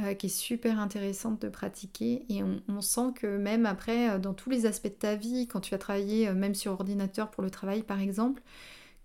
euh, 0.04 0.14
qui 0.14 0.28
est 0.28 0.30
super 0.30 0.80
intéressante 0.80 1.42
de 1.42 1.50
pratiquer 1.50 2.24
et 2.30 2.44
on, 2.44 2.82
sent 2.82 3.14
que 3.16 3.38
même 3.38 3.66
après, 3.66 4.12
euh, 4.12 4.20
dans 4.20 4.36
tous 4.36 4.52
les 4.52 4.68
aspects 4.68 4.90
de 4.90 4.92
ta 4.92 5.16
vie, 5.16 5.48
quand 5.48 5.60
tu 5.60 5.72
vas 5.72 5.80
travailler 5.80 6.28
euh, 6.28 6.36
même 6.36 6.54
sur 6.54 6.74
ordinateur 6.74 7.32
pour 7.32 7.42
le 7.42 7.50
travail 7.50 7.82
par 7.82 8.00
exemple, 8.00 8.44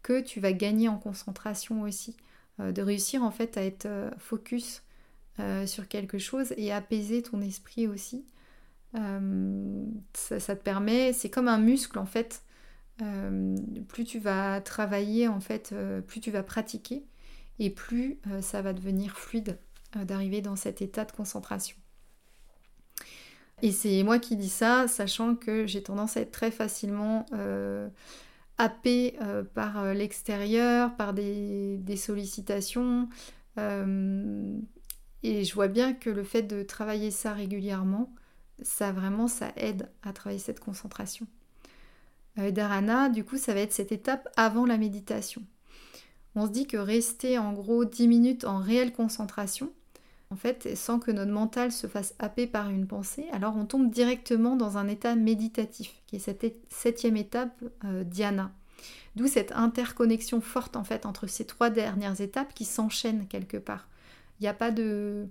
que 0.03 0.21
tu 0.21 0.39
vas 0.39 0.53
gagner 0.53 0.89
en 0.89 0.99
concentration 0.99 1.83
aussi, 1.83 2.15
de 2.59 2.83
réussir 2.83 3.23
en 3.23 3.31
fait 3.31 3.57
à 3.57 3.63
être 3.65 3.89
focus 4.19 4.83
sur 5.67 5.89
quelque 5.89 6.19
chose 6.19 6.55
et 6.57 6.73
apaiser 6.73 7.23
ton 7.23 7.41
esprit 7.41 7.89
aussi. 7.89 8.27
Ça, 8.95 10.41
ça, 10.41 10.57
te 10.57 10.63
permet, 10.63 11.13
c'est 11.13 11.31
comme 11.31 11.49
un 11.49 11.59
muscle 11.59 11.99
en 11.99 12.07
fait. 12.07 12.43
plus 13.89 14.05
tu 14.05 14.19
vas 14.19 14.61
travailler 14.61 15.29
en 15.29 15.41
fait, 15.41 15.75
plus 16.07 16.21
tu 16.21 16.31
vas 16.31 16.43
pratiquer 16.43 17.05
et 17.59 17.71
plus 17.71 18.21
ça 18.41 18.63
va 18.63 18.73
devenir 18.73 19.19
fluide 19.19 19.59
euh, 19.97 20.05
d'arriver 20.05 20.41
dans 20.41 20.57
cet 20.57 20.81
état 20.81 21.05
de 21.05 21.13
concentration. 21.13 21.77
Et 23.61 23.73
c'est 23.73 24.03
moi 24.05 24.19
qui 24.19 24.37
dis 24.37 24.49
ça, 24.49 24.89
sachant 24.89 25.35
que 25.35 25.67
j'ai 25.67 25.83
tendance 25.83 26.17
à 26.17 26.23
être 26.23 26.33
très 26.33 26.51
facilement 26.51 27.27
euh, 27.35 27.89
happée 28.57 29.17
euh, 29.21 29.45
par 29.45 29.93
l'extérieur, 29.93 30.97
par 30.97 31.13
des, 31.13 31.97
sollicitations. 31.97 33.09
Et 35.23 35.45
je 35.45 35.55
vois 35.55 35.69
bien 35.69 35.95
que 35.95 36.11
le 36.11 36.25
fait 36.25 36.43
de 36.43 36.63
travailler 36.63 37.11
ça 37.11 37.33
régulièrement, 37.33 38.13
ça 38.63 38.93
vraiment, 38.93 39.29
ça 39.29 39.53
aide 39.57 39.89
à 40.03 40.13
travailler 40.13 40.41
cette 40.41 40.61
concentration. 40.61 41.27
Dharana, 42.37 43.09
du 43.09 43.25
coup, 43.25 43.37
ça 43.37 43.53
va 43.53 43.61
être 43.61 43.73
cette 43.73 43.93
étape 43.93 44.29
avant 44.37 44.65
la 44.65 44.79
méditation. 44.79 45.43
On 46.35 46.47
se 46.47 46.53
dit 46.53 46.67
que 46.67 46.79
rester 46.79 47.39
en 47.39 47.53
gros 47.53 47.85
10 47.85 48.09
minutes 48.09 48.45
en 48.45 48.59
réelle 48.59 48.93
concentration, 48.93 49.71
en 50.31 50.37
fait, 50.37 50.77
sans 50.77 50.99
que 50.99 51.11
notre 51.11 51.31
mental 51.31 51.73
se 51.73 51.87
fasse 51.87 52.15
happer 52.19 52.47
par 52.47 52.71
une 52.71 52.87
pensée, 52.87 53.27
alors 53.33 53.55
on 53.55 53.67
tombe 53.67 53.91
directement 53.91 54.57
dans 54.57 54.79
un 54.79 54.89
état 54.89 55.15
méditatif, 55.15 55.93
qui 56.07 56.17
est 56.17 56.21
cette 56.21 56.47
septième 56.71 57.19
étape 57.19 57.63
euh, 57.85 58.03
dhyana. 58.03 58.51
D'où 59.15 59.27
cette 59.27 59.53
interconnexion 59.53 60.41
forte 60.41 60.75
en 60.75 60.85
fait 60.85 61.05
entre 61.05 61.27
ces 61.27 61.45
trois 61.45 61.69
dernières 61.69 62.23
étapes 62.23 62.55
qui 62.55 62.65
s'enchaînent 62.65 63.27
quelque 63.29 63.59
part. 63.59 63.89
Il 64.41 64.45
n'y 64.45 64.49
a 64.49 64.55
pas 64.55 64.71
de... 64.71 65.29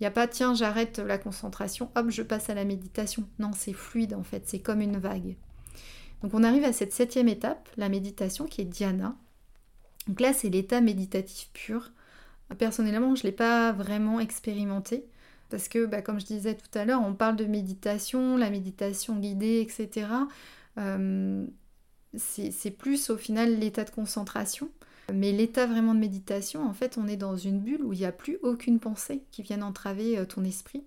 Il 0.00 0.06
a 0.06 0.12
pas 0.12 0.28
tiens 0.28 0.54
j'arrête 0.54 1.00
la 1.00 1.18
concentration, 1.18 1.90
hop 1.96 2.06
je 2.10 2.22
passe 2.22 2.50
à 2.50 2.54
la 2.54 2.64
méditation. 2.64 3.28
Non, 3.38 3.50
c'est 3.56 3.72
fluide 3.72 4.14
en 4.14 4.22
fait, 4.22 4.44
c'est 4.46 4.60
comme 4.60 4.80
une 4.80 4.98
vague. 4.98 5.36
Donc 6.22 6.34
on 6.34 6.44
arrive 6.44 6.64
à 6.64 6.72
cette 6.72 6.92
septième 6.92 7.28
étape, 7.28 7.68
la 7.76 7.88
méditation 7.88 8.46
qui 8.46 8.60
est 8.60 8.64
dhyana. 8.64 9.16
Donc 10.06 10.20
là 10.20 10.32
c'est 10.32 10.50
l'état 10.50 10.80
méditatif 10.80 11.50
pur 11.52 11.90
Personnellement, 12.56 13.14
je 13.14 13.22
ne 13.22 13.28
l'ai 13.28 13.36
pas 13.36 13.72
vraiment 13.72 14.20
expérimenté. 14.20 15.06
Parce 15.50 15.68
que, 15.68 15.86
bah, 15.86 16.02
comme 16.02 16.20
je 16.20 16.26
disais 16.26 16.54
tout 16.54 16.78
à 16.78 16.84
l'heure, 16.84 17.02
on 17.02 17.14
parle 17.14 17.36
de 17.36 17.44
méditation, 17.44 18.36
la 18.36 18.50
méditation 18.50 19.16
guidée, 19.16 19.60
etc. 19.60 20.06
Euh, 20.78 21.46
c'est 22.16 22.70
plus 22.70 23.10
au 23.10 23.16
final 23.16 23.58
l'état 23.58 23.84
de 23.84 23.90
concentration. 23.90 24.70
Mais 25.12 25.32
l'état 25.32 25.66
vraiment 25.66 25.94
de 25.94 26.00
méditation, 26.00 26.68
en 26.68 26.74
fait, 26.74 26.98
on 26.98 27.08
est 27.08 27.16
dans 27.16 27.36
une 27.36 27.60
bulle 27.60 27.82
où 27.82 27.92
il 27.92 28.00
n'y 28.00 28.04
a 28.04 28.12
plus 28.12 28.38
aucune 28.42 28.78
pensée 28.78 29.22
qui 29.30 29.42
vienne 29.42 29.62
entraver 29.62 30.18
euh, 30.18 30.26
ton 30.26 30.44
esprit. 30.44 30.84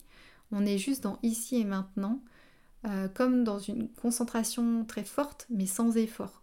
On 0.52 0.66
est 0.66 0.78
juste 0.78 1.04
dans 1.04 1.18
ici 1.24 1.58
et 1.58 1.66
maintenant, 1.66 2.22
euh, 2.86 3.08
comme 3.08 3.44
dans 3.44 3.60
une 3.60 3.90
concentration 3.90 4.86
très 4.86 5.04
forte, 5.04 5.48
mais 5.50 5.66
sans 5.66 5.98
effort. 5.98 6.42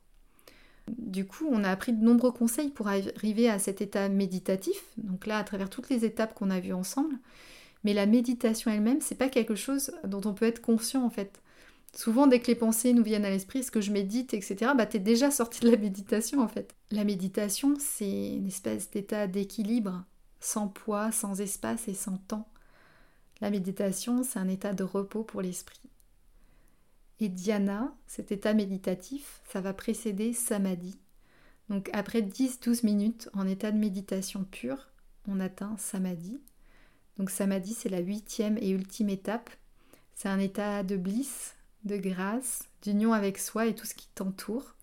Du 0.96 1.26
coup, 1.26 1.46
on 1.50 1.64
a 1.64 1.70
appris 1.70 1.92
de 1.92 2.02
nombreux 2.02 2.32
conseils 2.32 2.70
pour 2.70 2.88
arriver 2.88 3.48
à 3.48 3.58
cet 3.58 3.80
état 3.80 4.08
méditatif, 4.08 4.82
donc 4.96 5.26
là, 5.26 5.38
à 5.38 5.44
travers 5.44 5.68
toutes 5.68 5.90
les 5.90 6.04
étapes 6.04 6.34
qu'on 6.34 6.50
a 6.50 6.60
vues 6.60 6.72
ensemble. 6.72 7.18
Mais 7.84 7.92
la 7.92 8.06
méditation 8.06 8.70
elle-même, 8.70 9.00
c'est 9.00 9.14
pas 9.14 9.28
quelque 9.28 9.54
chose 9.54 9.92
dont 10.04 10.22
on 10.24 10.34
peut 10.34 10.46
être 10.46 10.62
conscient 10.62 11.04
en 11.04 11.10
fait. 11.10 11.40
Souvent, 11.94 12.26
dès 12.26 12.40
que 12.40 12.48
les 12.48 12.54
pensées 12.54 12.92
nous 12.92 13.02
viennent 13.02 13.24
à 13.24 13.30
l'esprit, 13.30 13.64
ce 13.64 13.70
que 13.70 13.80
je 13.80 13.90
médite, 13.90 14.34
etc., 14.34 14.72
bah 14.76 14.86
t'es 14.86 14.98
déjà 14.98 15.30
sorti 15.30 15.60
de 15.60 15.70
la 15.70 15.76
méditation 15.76 16.40
en 16.40 16.48
fait. 16.48 16.74
La 16.90 17.04
méditation, 17.04 17.74
c'est 17.78 18.34
une 18.34 18.46
espèce 18.46 18.90
d'état 18.90 19.26
d'équilibre, 19.26 20.04
sans 20.40 20.68
poids, 20.68 21.10
sans 21.12 21.40
espace 21.40 21.88
et 21.88 21.94
sans 21.94 22.18
temps. 22.18 22.48
La 23.40 23.50
méditation, 23.50 24.22
c'est 24.22 24.38
un 24.38 24.48
état 24.48 24.74
de 24.74 24.84
repos 24.84 25.24
pour 25.24 25.42
l'esprit. 25.42 25.80
Et 27.20 27.28
dhyana, 27.28 27.92
cet 28.06 28.30
état 28.30 28.54
méditatif, 28.54 29.40
ça 29.50 29.60
va 29.60 29.72
précéder 29.72 30.32
samadhi. 30.32 30.98
Donc 31.68 31.90
après 31.92 32.22
10-12 32.22 32.84
minutes 32.84 33.28
en 33.34 33.46
état 33.46 33.72
de 33.72 33.78
méditation 33.78 34.44
pure, 34.44 34.88
on 35.26 35.40
atteint 35.40 35.76
samadhi. 35.78 36.40
Donc 37.18 37.30
samadhi, 37.30 37.74
c'est 37.74 37.88
la 37.88 37.98
huitième 37.98 38.56
et 38.58 38.70
ultime 38.70 39.08
étape. 39.08 39.50
C'est 40.14 40.28
un 40.28 40.38
état 40.38 40.82
de 40.82 40.96
bliss, 40.96 41.56
de 41.88 41.96
grâce, 41.96 42.68
d'union 42.82 43.12
avec 43.12 43.38
soi 43.38 43.66
et 43.66 43.74
tout 43.74 43.86
ce 43.86 43.94
qui 43.94 44.06
t'entoure. 44.14 44.76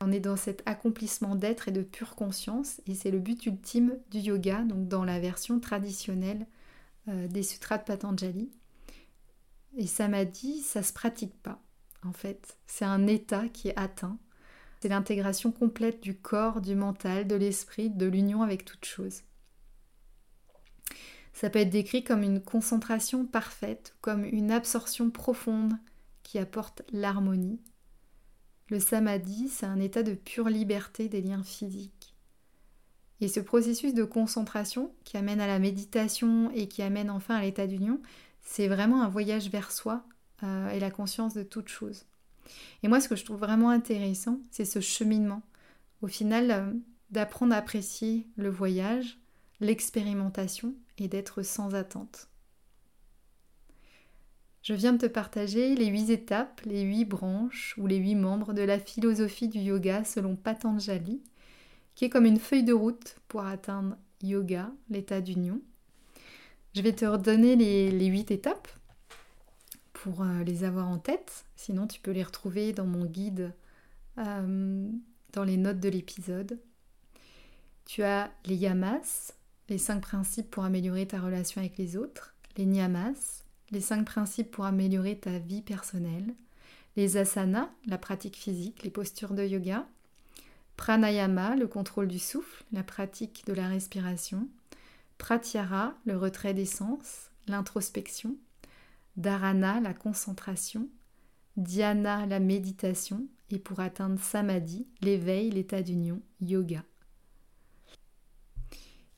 On 0.00 0.10
est 0.10 0.18
dans 0.18 0.36
cet 0.36 0.64
accomplissement 0.66 1.36
d'être 1.36 1.68
et 1.68 1.72
de 1.72 1.82
pure 1.82 2.16
conscience, 2.16 2.80
et 2.86 2.94
c'est 2.96 3.12
le 3.12 3.20
but 3.20 3.46
ultime 3.46 3.96
du 4.10 4.18
yoga, 4.18 4.62
donc 4.62 4.88
dans 4.88 5.04
la 5.04 5.20
version 5.20 5.60
traditionnelle 5.60 6.46
euh, 7.06 7.28
des 7.28 7.44
sutras 7.44 7.78
de 7.78 7.84
Patanjali. 7.84 8.50
Et 9.76 9.86
samadhi, 9.86 10.60
ça 10.60 10.82
se 10.82 10.92
pratique 10.92 11.40
pas, 11.42 11.62
en 12.04 12.12
fait. 12.12 12.56
C'est 12.66 12.84
un 12.84 13.06
état 13.06 13.48
qui 13.48 13.68
est 13.68 13.78
atteint. 13.78 14.18
C'est 14.80 14.88
l'intégration 14.88 15.52
complète 15.52 16.02
du 16.02 16.16
corps, 16.16 16.60
du 16.60 16.74
mental, 16.74 17.28
de 17.28 17.36
l'esprit, 17.36 17.88
de 17.88 18.06
l'union 18.06 18.42
avec 18.42 18.64
toute 18.64 18.84
chose. 18.84 19.22
Ça 21.32 21.48
peut 21.48 21.60
être 21.60 21.70
décrit 21.70 22.02
comme 22.02 22.24
une 22.24 22.42
concentration 22.42 23.24
parfaite, 23.24 23.94
comme 24.00 24.24
une 24.24 24.50
absorption 24.50 25.10
profonde 25.10 25.74
apporte 26.38 26.82
l'harmonie. 26.92 27.60
Le 28.68 28.80
samadhi, 28.80 29.48
c'est 29.48 29.66
un 29.66 29.80
état 29.80 30.02
de 30.02 30.14
pure 30.14 30.48
liberté 30.48 31.08
des 31.08 31.20
liens 31.20 31.42
physiques. 31.42 32.14
Et 33.20 33.28
ce 33.28 33.40
processus 33.40 33.94
de 33.94 34.04
concentration 34.04 34.92
qui 35.04 35.16
amène 35.16 35.40
à 35.40 35.46
la 35.46 35.58
méditation 35.58 36.50
et 36.52 36.66
qui 36.66 36.82
amène 36.82 37.10
enfin 37.10 37.36
à 37.36 37.42
l'état 37.42 37.66
d'union, 37.66 38.00
c'est 38.40 38.68
vraiment 38.68 39.02
un 39.02 39.08
voyage 39.08 39.48
vers 39.48 39.70
soi 39.70 40.04
euh, 40.42 40.70
et 40.70 40.80
la 40.80 40.90
conscience 40.90 41.34
de 41.34 41.44
toute 41.44 41.68
chose. 41.68 42.04
Et 42.82 42.88
moi, 42.88 43.00
ce 43.00 43.08
que 43.08 43.14
je 43.14 43.24
trouve 43.24 43.38
vraiment 43.38 43.70
intéressant, 43.70 44.40
c'est 44.50 44.64
ce 44.64 44.80
cheminement. 44.80 45.42
Au 46.00 46.08
final, 46.08 46.50
euh, 46.50 46.72
d'apprendre 47.10 47.54
à 47.54 47.58
apprécier 47.58 48.26
le 48.36 48.48
voyage, 48.48 49.18
l'expérimentation 49.60 50.74
et 50.98 51.06
d'être 51.06 51.42
sans 51.42 51.74
attente. 51.74 52.28
Je 54.62 54.74
viens 54.74 54.92
de 54.92 54.98
te 54.98 55.06
partager 55.06 55.74
les 55.74 55.86
huit 55.86 56.10
étapes, 56.10 56.60
les 56.64 56.82
huit 56.82 57.04
branches 57.04 57.74
ou 57.78 57.88
les 57.88 57.96
huit 57.96 58.14
membres 58.14 58.52
de 58.52 58.62
la 58.62 58.78
philosophie 58.78 59.48
du 59.48 59.58
yoga 59.58 60.04
selon 60.04 60.36
Patanjali, 60.36 61.20
qui 61.96 62.04
est 62.04 62.10
comme 62.10 62.26
une 62.26 62.38
feuille 62.38 62.62
de 62.62 62.72
route 62.72 63.16
pour 63.26 63.44
atteindre 63.44 63.96
yoga, 64.22 64.70
l'état 64.88 65.20
d'union. 65.20 65.60
Je 66.76 66.80
vais 66.80 66.92
te 66.92 67.04
redonner 67.04 67.56
les, 67.56 68.06
huit 68.06 68.30
étapes 68.30 68.68
pour 69.92 70.22
euh, 70.22 70.44
les 70.44 70.62
avoir 70.62 70.88
en 70.88 70.98
tête. 70.98 71.44
Sinon, 71.56 71.88
tu 71.88 72.00
peux 72.00 72.12
les 72.12 72.22
retrouver 72.22 72.72
dans 72.72 72.86
mon 72.86 73.04
guide, 73.04 73.52
euh, 74.18 74.88
dans 75.32 75.44
les 75.44 75.56
notes 75.56 75.80
de 75.80 75.88
l'épisode. 75.88 76.60
Tu 77.84 78.04
as 78.04 78.30
les 78.46 78.54
yamas, 78.54 79.32
les 79.68 79.78
cinq 79.78 80.02
principes 80.02 80.50
pour 80.50 80.62
améliorer 80.62 81.06
ta 81.06 81.20
relation 81.20 81.60
avec 81.60 81.76
les 81.78 81.96
autres, 81.96 82.34
les 82.56 82.64
niyamas, 82.64 83.41
les 83.72 83.80
cinq 83.80 84.04
principes 84.04 84.50
pour 84.50 84.66
améliorer 84.66 85.18
ta 85.18 85.38
vie 85.38 85.62
personnelle, 85.62 86.34
les 86.96 87.16
asanas, 87.16 87.70
la 87.86 87.98
pratique 87.98 88.36
physique, 88.36 88.82
les 88.82 88.90
postures 88.90 89.34
de 89.34 89.44
yoga, 89.44 89.86
pranayama, 90.76 91.56
le 91.56 91.66
contrôle 91.66 92.08
du 92.08 92.18
souffle, 92.18 92.64
la 92.72 92.82
pratique 92.82 93.44
de 93.46 93.54
la 93.54 93.68
respiration, 93.68 94.46
pratyahara, 95.18 95.94
le 96.04 96.16
retrait 96.16 96.54
des 96.54 96.66
sens, 96.66 97.30
l'introspection, 97.48 98.36
dharana, 99.16 99.80
la 99.80 99.94
concentration, 99.94 100.88
dhyana, 101.56 102.26
la 102.26 102.40
méditation, 102.40 103.26
et 103.50 103.58
pour 103.58 103.80
atteindre 103.80 104.18
samadhi, 104.18 104.86
l'éveil, 105.02 105.50
l'état 105.50 105.82
d'union, 105.82 106.20
yoga. 106.40 106.82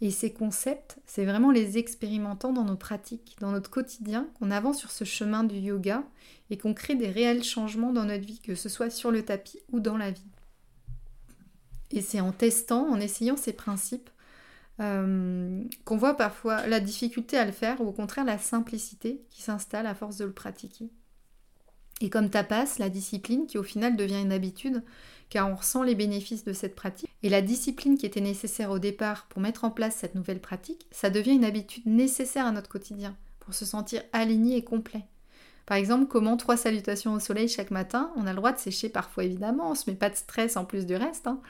Et 0.01 0.11
ces 0.11 0.33
concepts, 0.33 0.99
c'est 1.07 1.25
vraiment 1.25 1.51
les 1.51 1.79
expérimentant 1.79 2.53
dans 2.53 2.65
nos 2.65 2.77
pratiques, 2.77 3.37
dans 3.41 3.53
notre 3.53 3.71
quotidien, 3.71 4.29
qu'on 4.39 4.51
avance 4.51 4.79
sur 4.79 4.91
ce 4.91 5.05
chemin 5.05 5.45
du 5.45 5.57
yoga 5.57 6.05
et 6.51 6.59
qu'on 6.59 6.75
crée 6.75 6.95
des 6.95 7.09
réels 7.09 7.45
changements 7.45 7.93
dans 7.93 8.05
notre 8.05 8.25
vie, 8.25 8.41
que 8.41 8.55
ce 8.55 8.69
soit 8.69 8.91
sur 8.91 9.11
le 9.11 9.25
tapis 9.25 9.61
ou 9.73 9.81
dans 9.81 9.97
la 9.97 10.11
vie. 10.11 10.27
Et 11.91 12.03
c'est 12.03 12.21
en 12.21 12.33
testant, 12.33 12.89
en 12.89 13.01
essayant 13.01 13.37
ces 13.37 13.53
principes, 13.53 14.11
euh, 14.81 15.63
qu'on 15.85 15.97
voit 15.97 16.17
parfois 16.17 16.67
la 16.67 16.81
difficulté 16.81 17.39
à 17.39 17.45
le 17.45 17.53
faire 17.53 17.81
ou 17.81 17.87
au 17.87 17.93
contraire 17.93 18.25
la 18.25 18.39
simplicité 18.39 19.23
qui 19.31 19.43
s'installe 19.43 19.87
à 19.87 19.95
force 19.95 20.17
de 20.17 20.25
le 20.25 20.33
pratiquer. 20.33 20.91
Et 22.01 22.11
comme 22.11 22.31
tapas, 22.31 22.79
la 22.79 22.89
discipline 22.89 23.47
qui 23.47 23.59
au 23.59 23.63
final 23.63 23.97
devient 23.97 24.21
une 24.21 24.33
habitude, 24.33 24.83
car 25.31 25.49
on 25.49 25.55
ressent 25.55 25.83
les 25.83 25.95
bénéfices 25.95 26.45
de 26.45 26.53
cette 26.53 26.75
pratique. 26.75 27.09
Et 27.23 27.29
la 27.29 27.43
discipline 27.43 27.97
qui 27.97 28.07
était 28.07 28.21
nécessaire 28.21 28.71
au 28.71 28.79
départ 28.79 29.27
pour 29.29 29.41
mettre 29.41 29.65
en 29.65 29.71
place 29.71 29.97
cette 29.97 30.15
nouvelle 30.15 30.41
pratique, 30.41 30.87
ça 30.91 31.11
devient 31.11 31.33
une 31.33 31.45
habitude 31.45 31.87
nécessaire 31.87 32.47
à 32.47 32.53
notre 32.53 32.69
quotidien, 32.69 33.17
pour 33.41 33.55
se 33.55 33.65
sentir 33.65 34.03
aligné 34.13 34.57
et 34.57 34.65
complet. 34.65 35.07
Par 35.67 35.77
exemple, 35.77 36.07
comment 36.07 36.37
trois 36.37 36.57
salutations 36.57 37.15
au 37.15 37.21
soleil 37.21 37.49
chaque 37.49 37.71
matin, 37.71 38.11
on 38.17 38.27
a 38.27 38.31
le 38.31 38.37
droit 38.37 38.53
de 38.53 38.59
sécher 38.59 38.89
parfois 38.89 39.25
évidemment, 39.25 39.71
on 39.71 39.75
se 39.75 39.89
met 39.89 39.97
pas 39.97 40.11
de 40.11 40.17
stress 40.17 40.57
en 40.57 40.65
plus 40.65 40.85
du 40.85 40.95
reste, 40.95 41.27
hein. 41.27 41.41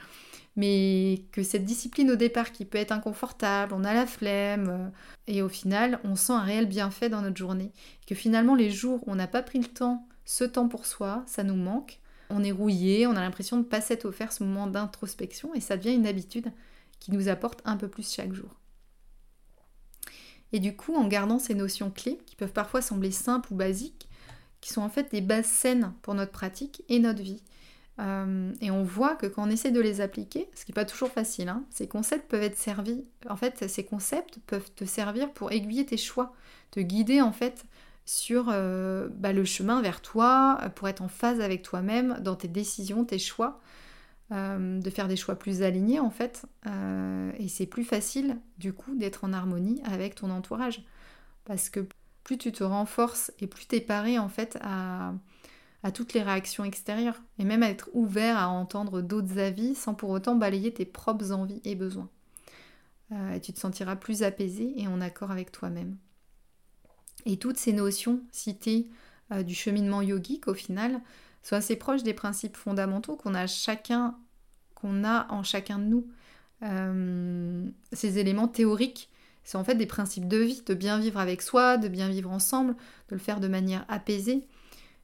mais 0.54 1.24
que 1.32 1.42
cette 1.42 1.64
discipline 1.64 2.12
au 2.12 2.16
départ 2.16 2.52
qui 2.52 2.64
peut 2.64 2.78
être 2.78 2.92
inconfortable, 2.92 3.74
on 3.74 3.82
a 3.82 3.92
la 3.92 4.06
flemme, 4.06 4.68
euh, 4.68 4.88
et 5.26 5.42
au 5.42 5.48
final 5.48 5.98
on 6.04 6.14
sent 6.14 6.32
un 6.32 6.42
réel 6.42 6.66
bienfait 6.66 7.08
dans 7.08 7.22
notre 7.22 7.36
journée, 7.36 7.72
que 8.06 8.14
finalement 8.14 8.54
les 8.54 8.70
jours 8.70 9.00
où 9.06 9.10
on 9.10 9.16
n'a 9.16 9.26
pas 9.26 9.42
pris 9.42 9.58
le 9.58 9.66
temps, 9.66 10.06
ce 10.24 10.44
temps 10.44 10.68
pour 10.68 10.86
soi, 10.86 11.22
ça 11.26 11.42
nous 11.42 11.56
manque, 11.56 12.00
on 12.30 12.42
est 12.42 12.52
rouillé, 12.52 13.06
on 13.06 13.16
a 13.16 13.20
l'impression 13.20 13.56
de 13.56 13.62
ne 13.62 13.68
pas 13.68 13.80
s'être 13.80 14.06
offert 14.06 14.32
ce 14.32 14.42
moment 14.42 14.66
d'introspection 14.66 15.54
et 15.54 15.60
ça 15.60 15.76
devient 15.76 15.94
une 15.94 16.06
habitude 16.06 16.52
qui 17.00 17.12
nous 17.12 17.28
apporte 17.28 17.60
un 17.64 17.76
peu 17.76 17.88
plus 17.88 18.10
chaque 18.10 18.32
jour. 18.32 18.50
Et 20.52 20.60
du 20.60 20.76
coup, 20.76 20.94
en 20.94 21.08
gardant 21.08 21.38
ces 21.38 21.54
notions 21.54 21.90
clés, 21.90 22.18
qui 22.26 22.36
peuvent 22.36 22.52
parfois 22.52 22.80
sembler 22.80 23.10
simples 23.10 23.52
ou 23.52 23.56
basiques, 23.56 24.08
qui 24.60 24.72
sont 24.72 24.82
en 24.82 24.88
fait 24.88 25.10
des 25.10 25.20
bases 25.20 25.46
saines 25.46 25.92
pour 26.00 26.14
notre 26.14 26.32
pratique 26.32 26.84
et 26.88 26.98
notre 26.98 27.22
vie. 27.22 27.42
Euh, 28.00 28.52
et 28.60 28.70
on 28.70 28.82
voit 28.82 29.14
que 29.14 29.26
quand 29.26 29.46
on 29.46 29.50
essaie 29.50 29.70
de 29.70 29.80
les 29.80 30.00
appliquer, 30.00 30.48
ce 30.54 30.64
qui 30.64 30.70
n'est 30.70 30.74
pas 30.74 30.84
toujours 30.84 31.10
facile, 31.10 31.48
hein, 31.48 31.64
ces 31.70 31.86
concepts 31.86 32.28
peuvent 32.28 32.42
être 32.42 32.56
servis. 32.56 33.04
En 33.28 33.36
fait, 33.36 33.68
ces 33.68 33.84
concepts 33.84 34.38
peuvent 34.46 34.70
te 34.74 34.84
servir 34.84 35.32
pour 35.32 35.52
aiguiller 35.52 35.86
tes 35.86 35.96
choix, 35.96 36.32
te 36.70 36.80
guider 36.80 37.20
en 37.20 37.32
fait 37.32 37.64
sur 38.04 38.46
euh, 38.50 39.08
bah, 39.10 39.32
le 39.32 39.44
chemin 39.44 39.80
vers 39.80 40.00
toi, 40.00 40.58
pour 40.74 40.88
être 40.88 41.02
en 41.02 41.08
phase 41.08 41.40
avec 41.40 41.62
toi-même 41.62 42.18
dans 42.20 42.36
tes 42.36 42.48
décisions, 42.48 43.04
tes 43.04 43.18
choix, 43.18 43.60
euh, 44.32 44.80
de 44.80 44.90
faire 44.90 45.08
des 45.08 45.16
choix 45.16 45.36
plus 45.36 45.62
alignés 45.62 46.00
en 46.00 46.10
fait. 46.10 46.44
Euh, 46.66 47.32
et 47.38 47.48
c'est 47.48 47.66
plus 47.66 47.84
facile 47.84 48.38
du 48.58 48.72
coup 48.72 48.94
d'être 48.94 49.24
en 49.24 49.32
harmonie 49.32 49.80
avec 49.84 50.14
ton 50.14 50.30
entourage. 50.30 50.84
Parce 51.44 51.70
que 51.70 51.86
plus 52.24 52.38
tu 52.38 52.52
te 52.52 52.64
renforces 52.64 53.32
et 53.40 53.46
plus 53.46 53.66
tu 53.66 53.76
es 53.76 53.80
paré 53.80 54.18
en 54.18 54.28
fait 54.28 54.58
à 54.62 55.12
toutes 55.92 56.14
les 56.14 56.22
réactions 56.22 56.64
extérieures. 56.64 57.20
Et 57.38 57.44
même 57.44 57.62
à 57.62 57.68
être 57.68 57.90
ouvert 57.92 58.38
à 58.38 58.48
entendre 58.48 59.02
d'autres 59.02 59.38
avis 59.38 59.74
sans 59.74 59.94
pour 59.94 60.10
autant 60.10 60.34
balayer 60.34 60.72
tes 60.72 60.86
propres 60.86 61.32
envies 61.32 61.60
et 61.64 61.74
besoins. 61.74 62.08
et 63.34 63.40
tu 63.40 63.52
te 63.52 63.60
sentiras 63.60 63.96
plus 63.96 64.22
apaisé 64.22 64.72
et 64.80 64.88
en 64.88 65.00
accord 65.02 65.30
avec 65.30 65.52
toi-même. 65.52 65.96
Et 67.26 67.36
toutes 67.36 67.56
ces 67.56 67.72
notions 67.72 68.20
citées 68.30 68.90
euh, 69.32 69.42
du 69.42 69.54
cheminement 69.54 70.02
yogique, 70.02 70.48
au 70.48 70.54
final, 70.54 71.00
sont 71.42 71.56
assez 71.56 71.76
proches 71.76 72.02
des 72.02 72.14
principes 72.14 72.56
fondamentaux 72.56 73.16
qu'on 73.16 73.34
a 73.34 73.46
chacun, 73.46 74.16
qu'on 74.74 75.04
a 75.04 75.26
en 75.32 75.42
chacun 75.42 75.78
de 75.78 75.84
nous. 75.84 76.06
Euh, 76.62 77.66
ces 77.92 78.18
éléments 78.18 78.48
théoriques 78.48 79.10
sont 79.44 79.58
en 79.58 79.64
fait 79.64 79.74
des 79.74 79.86
principes 79.86 80.28
de 80.28 80.38
vie, 80.38 80.62
de 80.64 80.74
bien 80.74 80.98
vivre 80.98 81.18
avec 81.18 81.42
soi, 81.42 81.76
de 81.76 81.88
bien 81.88 82.08
vivre 82.08 82.30
ensemble, 82.30 82.74
de 83.08 83.14
le 83.14 83.18
faire 83.18 83.40
de 83.40 83.48
manière 83.48 83.84
apaisée. 83.88 84.46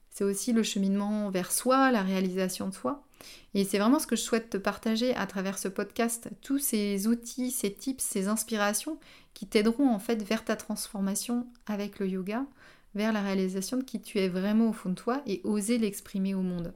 C'est 0.09 0.23
aussi 0.23 0.51
le 0.51 0.63
cheminement 0.63 1.29
vers 1.29 1.51
soi, 1.51 1.91
la 1.91 2.01
réalisation 2.01 2.67
de 2.67 2.73
soi. 2.73 3.03
Et 3.53 3.63
c'est 3.63 3.79
vraiment 3.79 3.99
ce 3.99 4.07
que 4.07 4.15
je 4.15 4.21
souhaite 4.21 4.49
te 4.49 4.57
partager 4.57 5.15
à 5.15 5.27
travers 5.27 5.57
ce 5.57 5.67
podcast, 5.67 6.29
tous 6.41 6.59
ces 6.59 7.07
outils, 7.07 7.51
ces 7.51 7.73
tips, 7.73 8.03
ces 8.03 8.27
inspirations 8.27 8.99
qui 9.33 9.47
t'aideront 9.47 9.89
en 9.89 9.99
fait 9.99 10.21
vers 10.23 10.45
ta 10.45 10.55
transformation 10.55 11.47
avec 11.65 11.99
le 11.99 12.07
yoga, 12.07 12.45
vers 12.95 13.13
la 13.13 13.21
réalisation 13.21 13.77
de 13.77 13.83
qui 13.83 14.01
tu 14.01 14.19
es 14.19 14.27
vraiment 14.27 14.69
au 14.69 14.73
fond 14.73 14.89
de 14.89 14.95
toi 14.95 15.21
et 15.25 15.41
oser 15.43 15.77
l'exprimer 15.77 16.33
au 16.35 16.41
monde. 16.41 16.73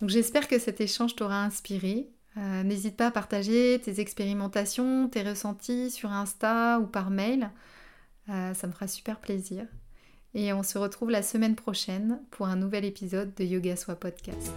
Donc 0.00 0.10
j'espère 0.10 0.48
que 0.48 0.58
cet 0.58 0.80
échange 0.80 1.16
t'aura 1.16 1.42
inspiré. 1.44 2.08
Euh, 2.36 2.62
n'hésite 2.62 2.96
pas 2.96 3.08
à 3.08 3.10
partager 3.10 3.80
tes 3.82 4.00
expérimentations, 4.00 5.08
tes 5.08 5.22
ressentis 5.22 5.90
sur 5.90 6.12
Insta 6.12 6.78
ou 6.78 6.86
par 6.86 7.10
mail. 7.10 7.50
Euh, 8.28 8.54
ça 8.54 8.66
me 8.66 8.72
fera 8.72 8.86
super 8.86 9.18
plaisir. 9.18 9.66
Et 10.34 10.52
on 10.52 10.62
se 10.62 10.78
retrouve 10.78 11.10
la 11.10 11.22
semaine 11.22 11.56
prochaine 11.56 12.20
pour 12.30 12.46
un 12.46 12.56
nouvel 12.56 12.84
épisode 12.84 13.34
de 13.34 13.44
Yoga 13.44 13.76
Soi 13.76 13.96
Podcast. 13.96 14.52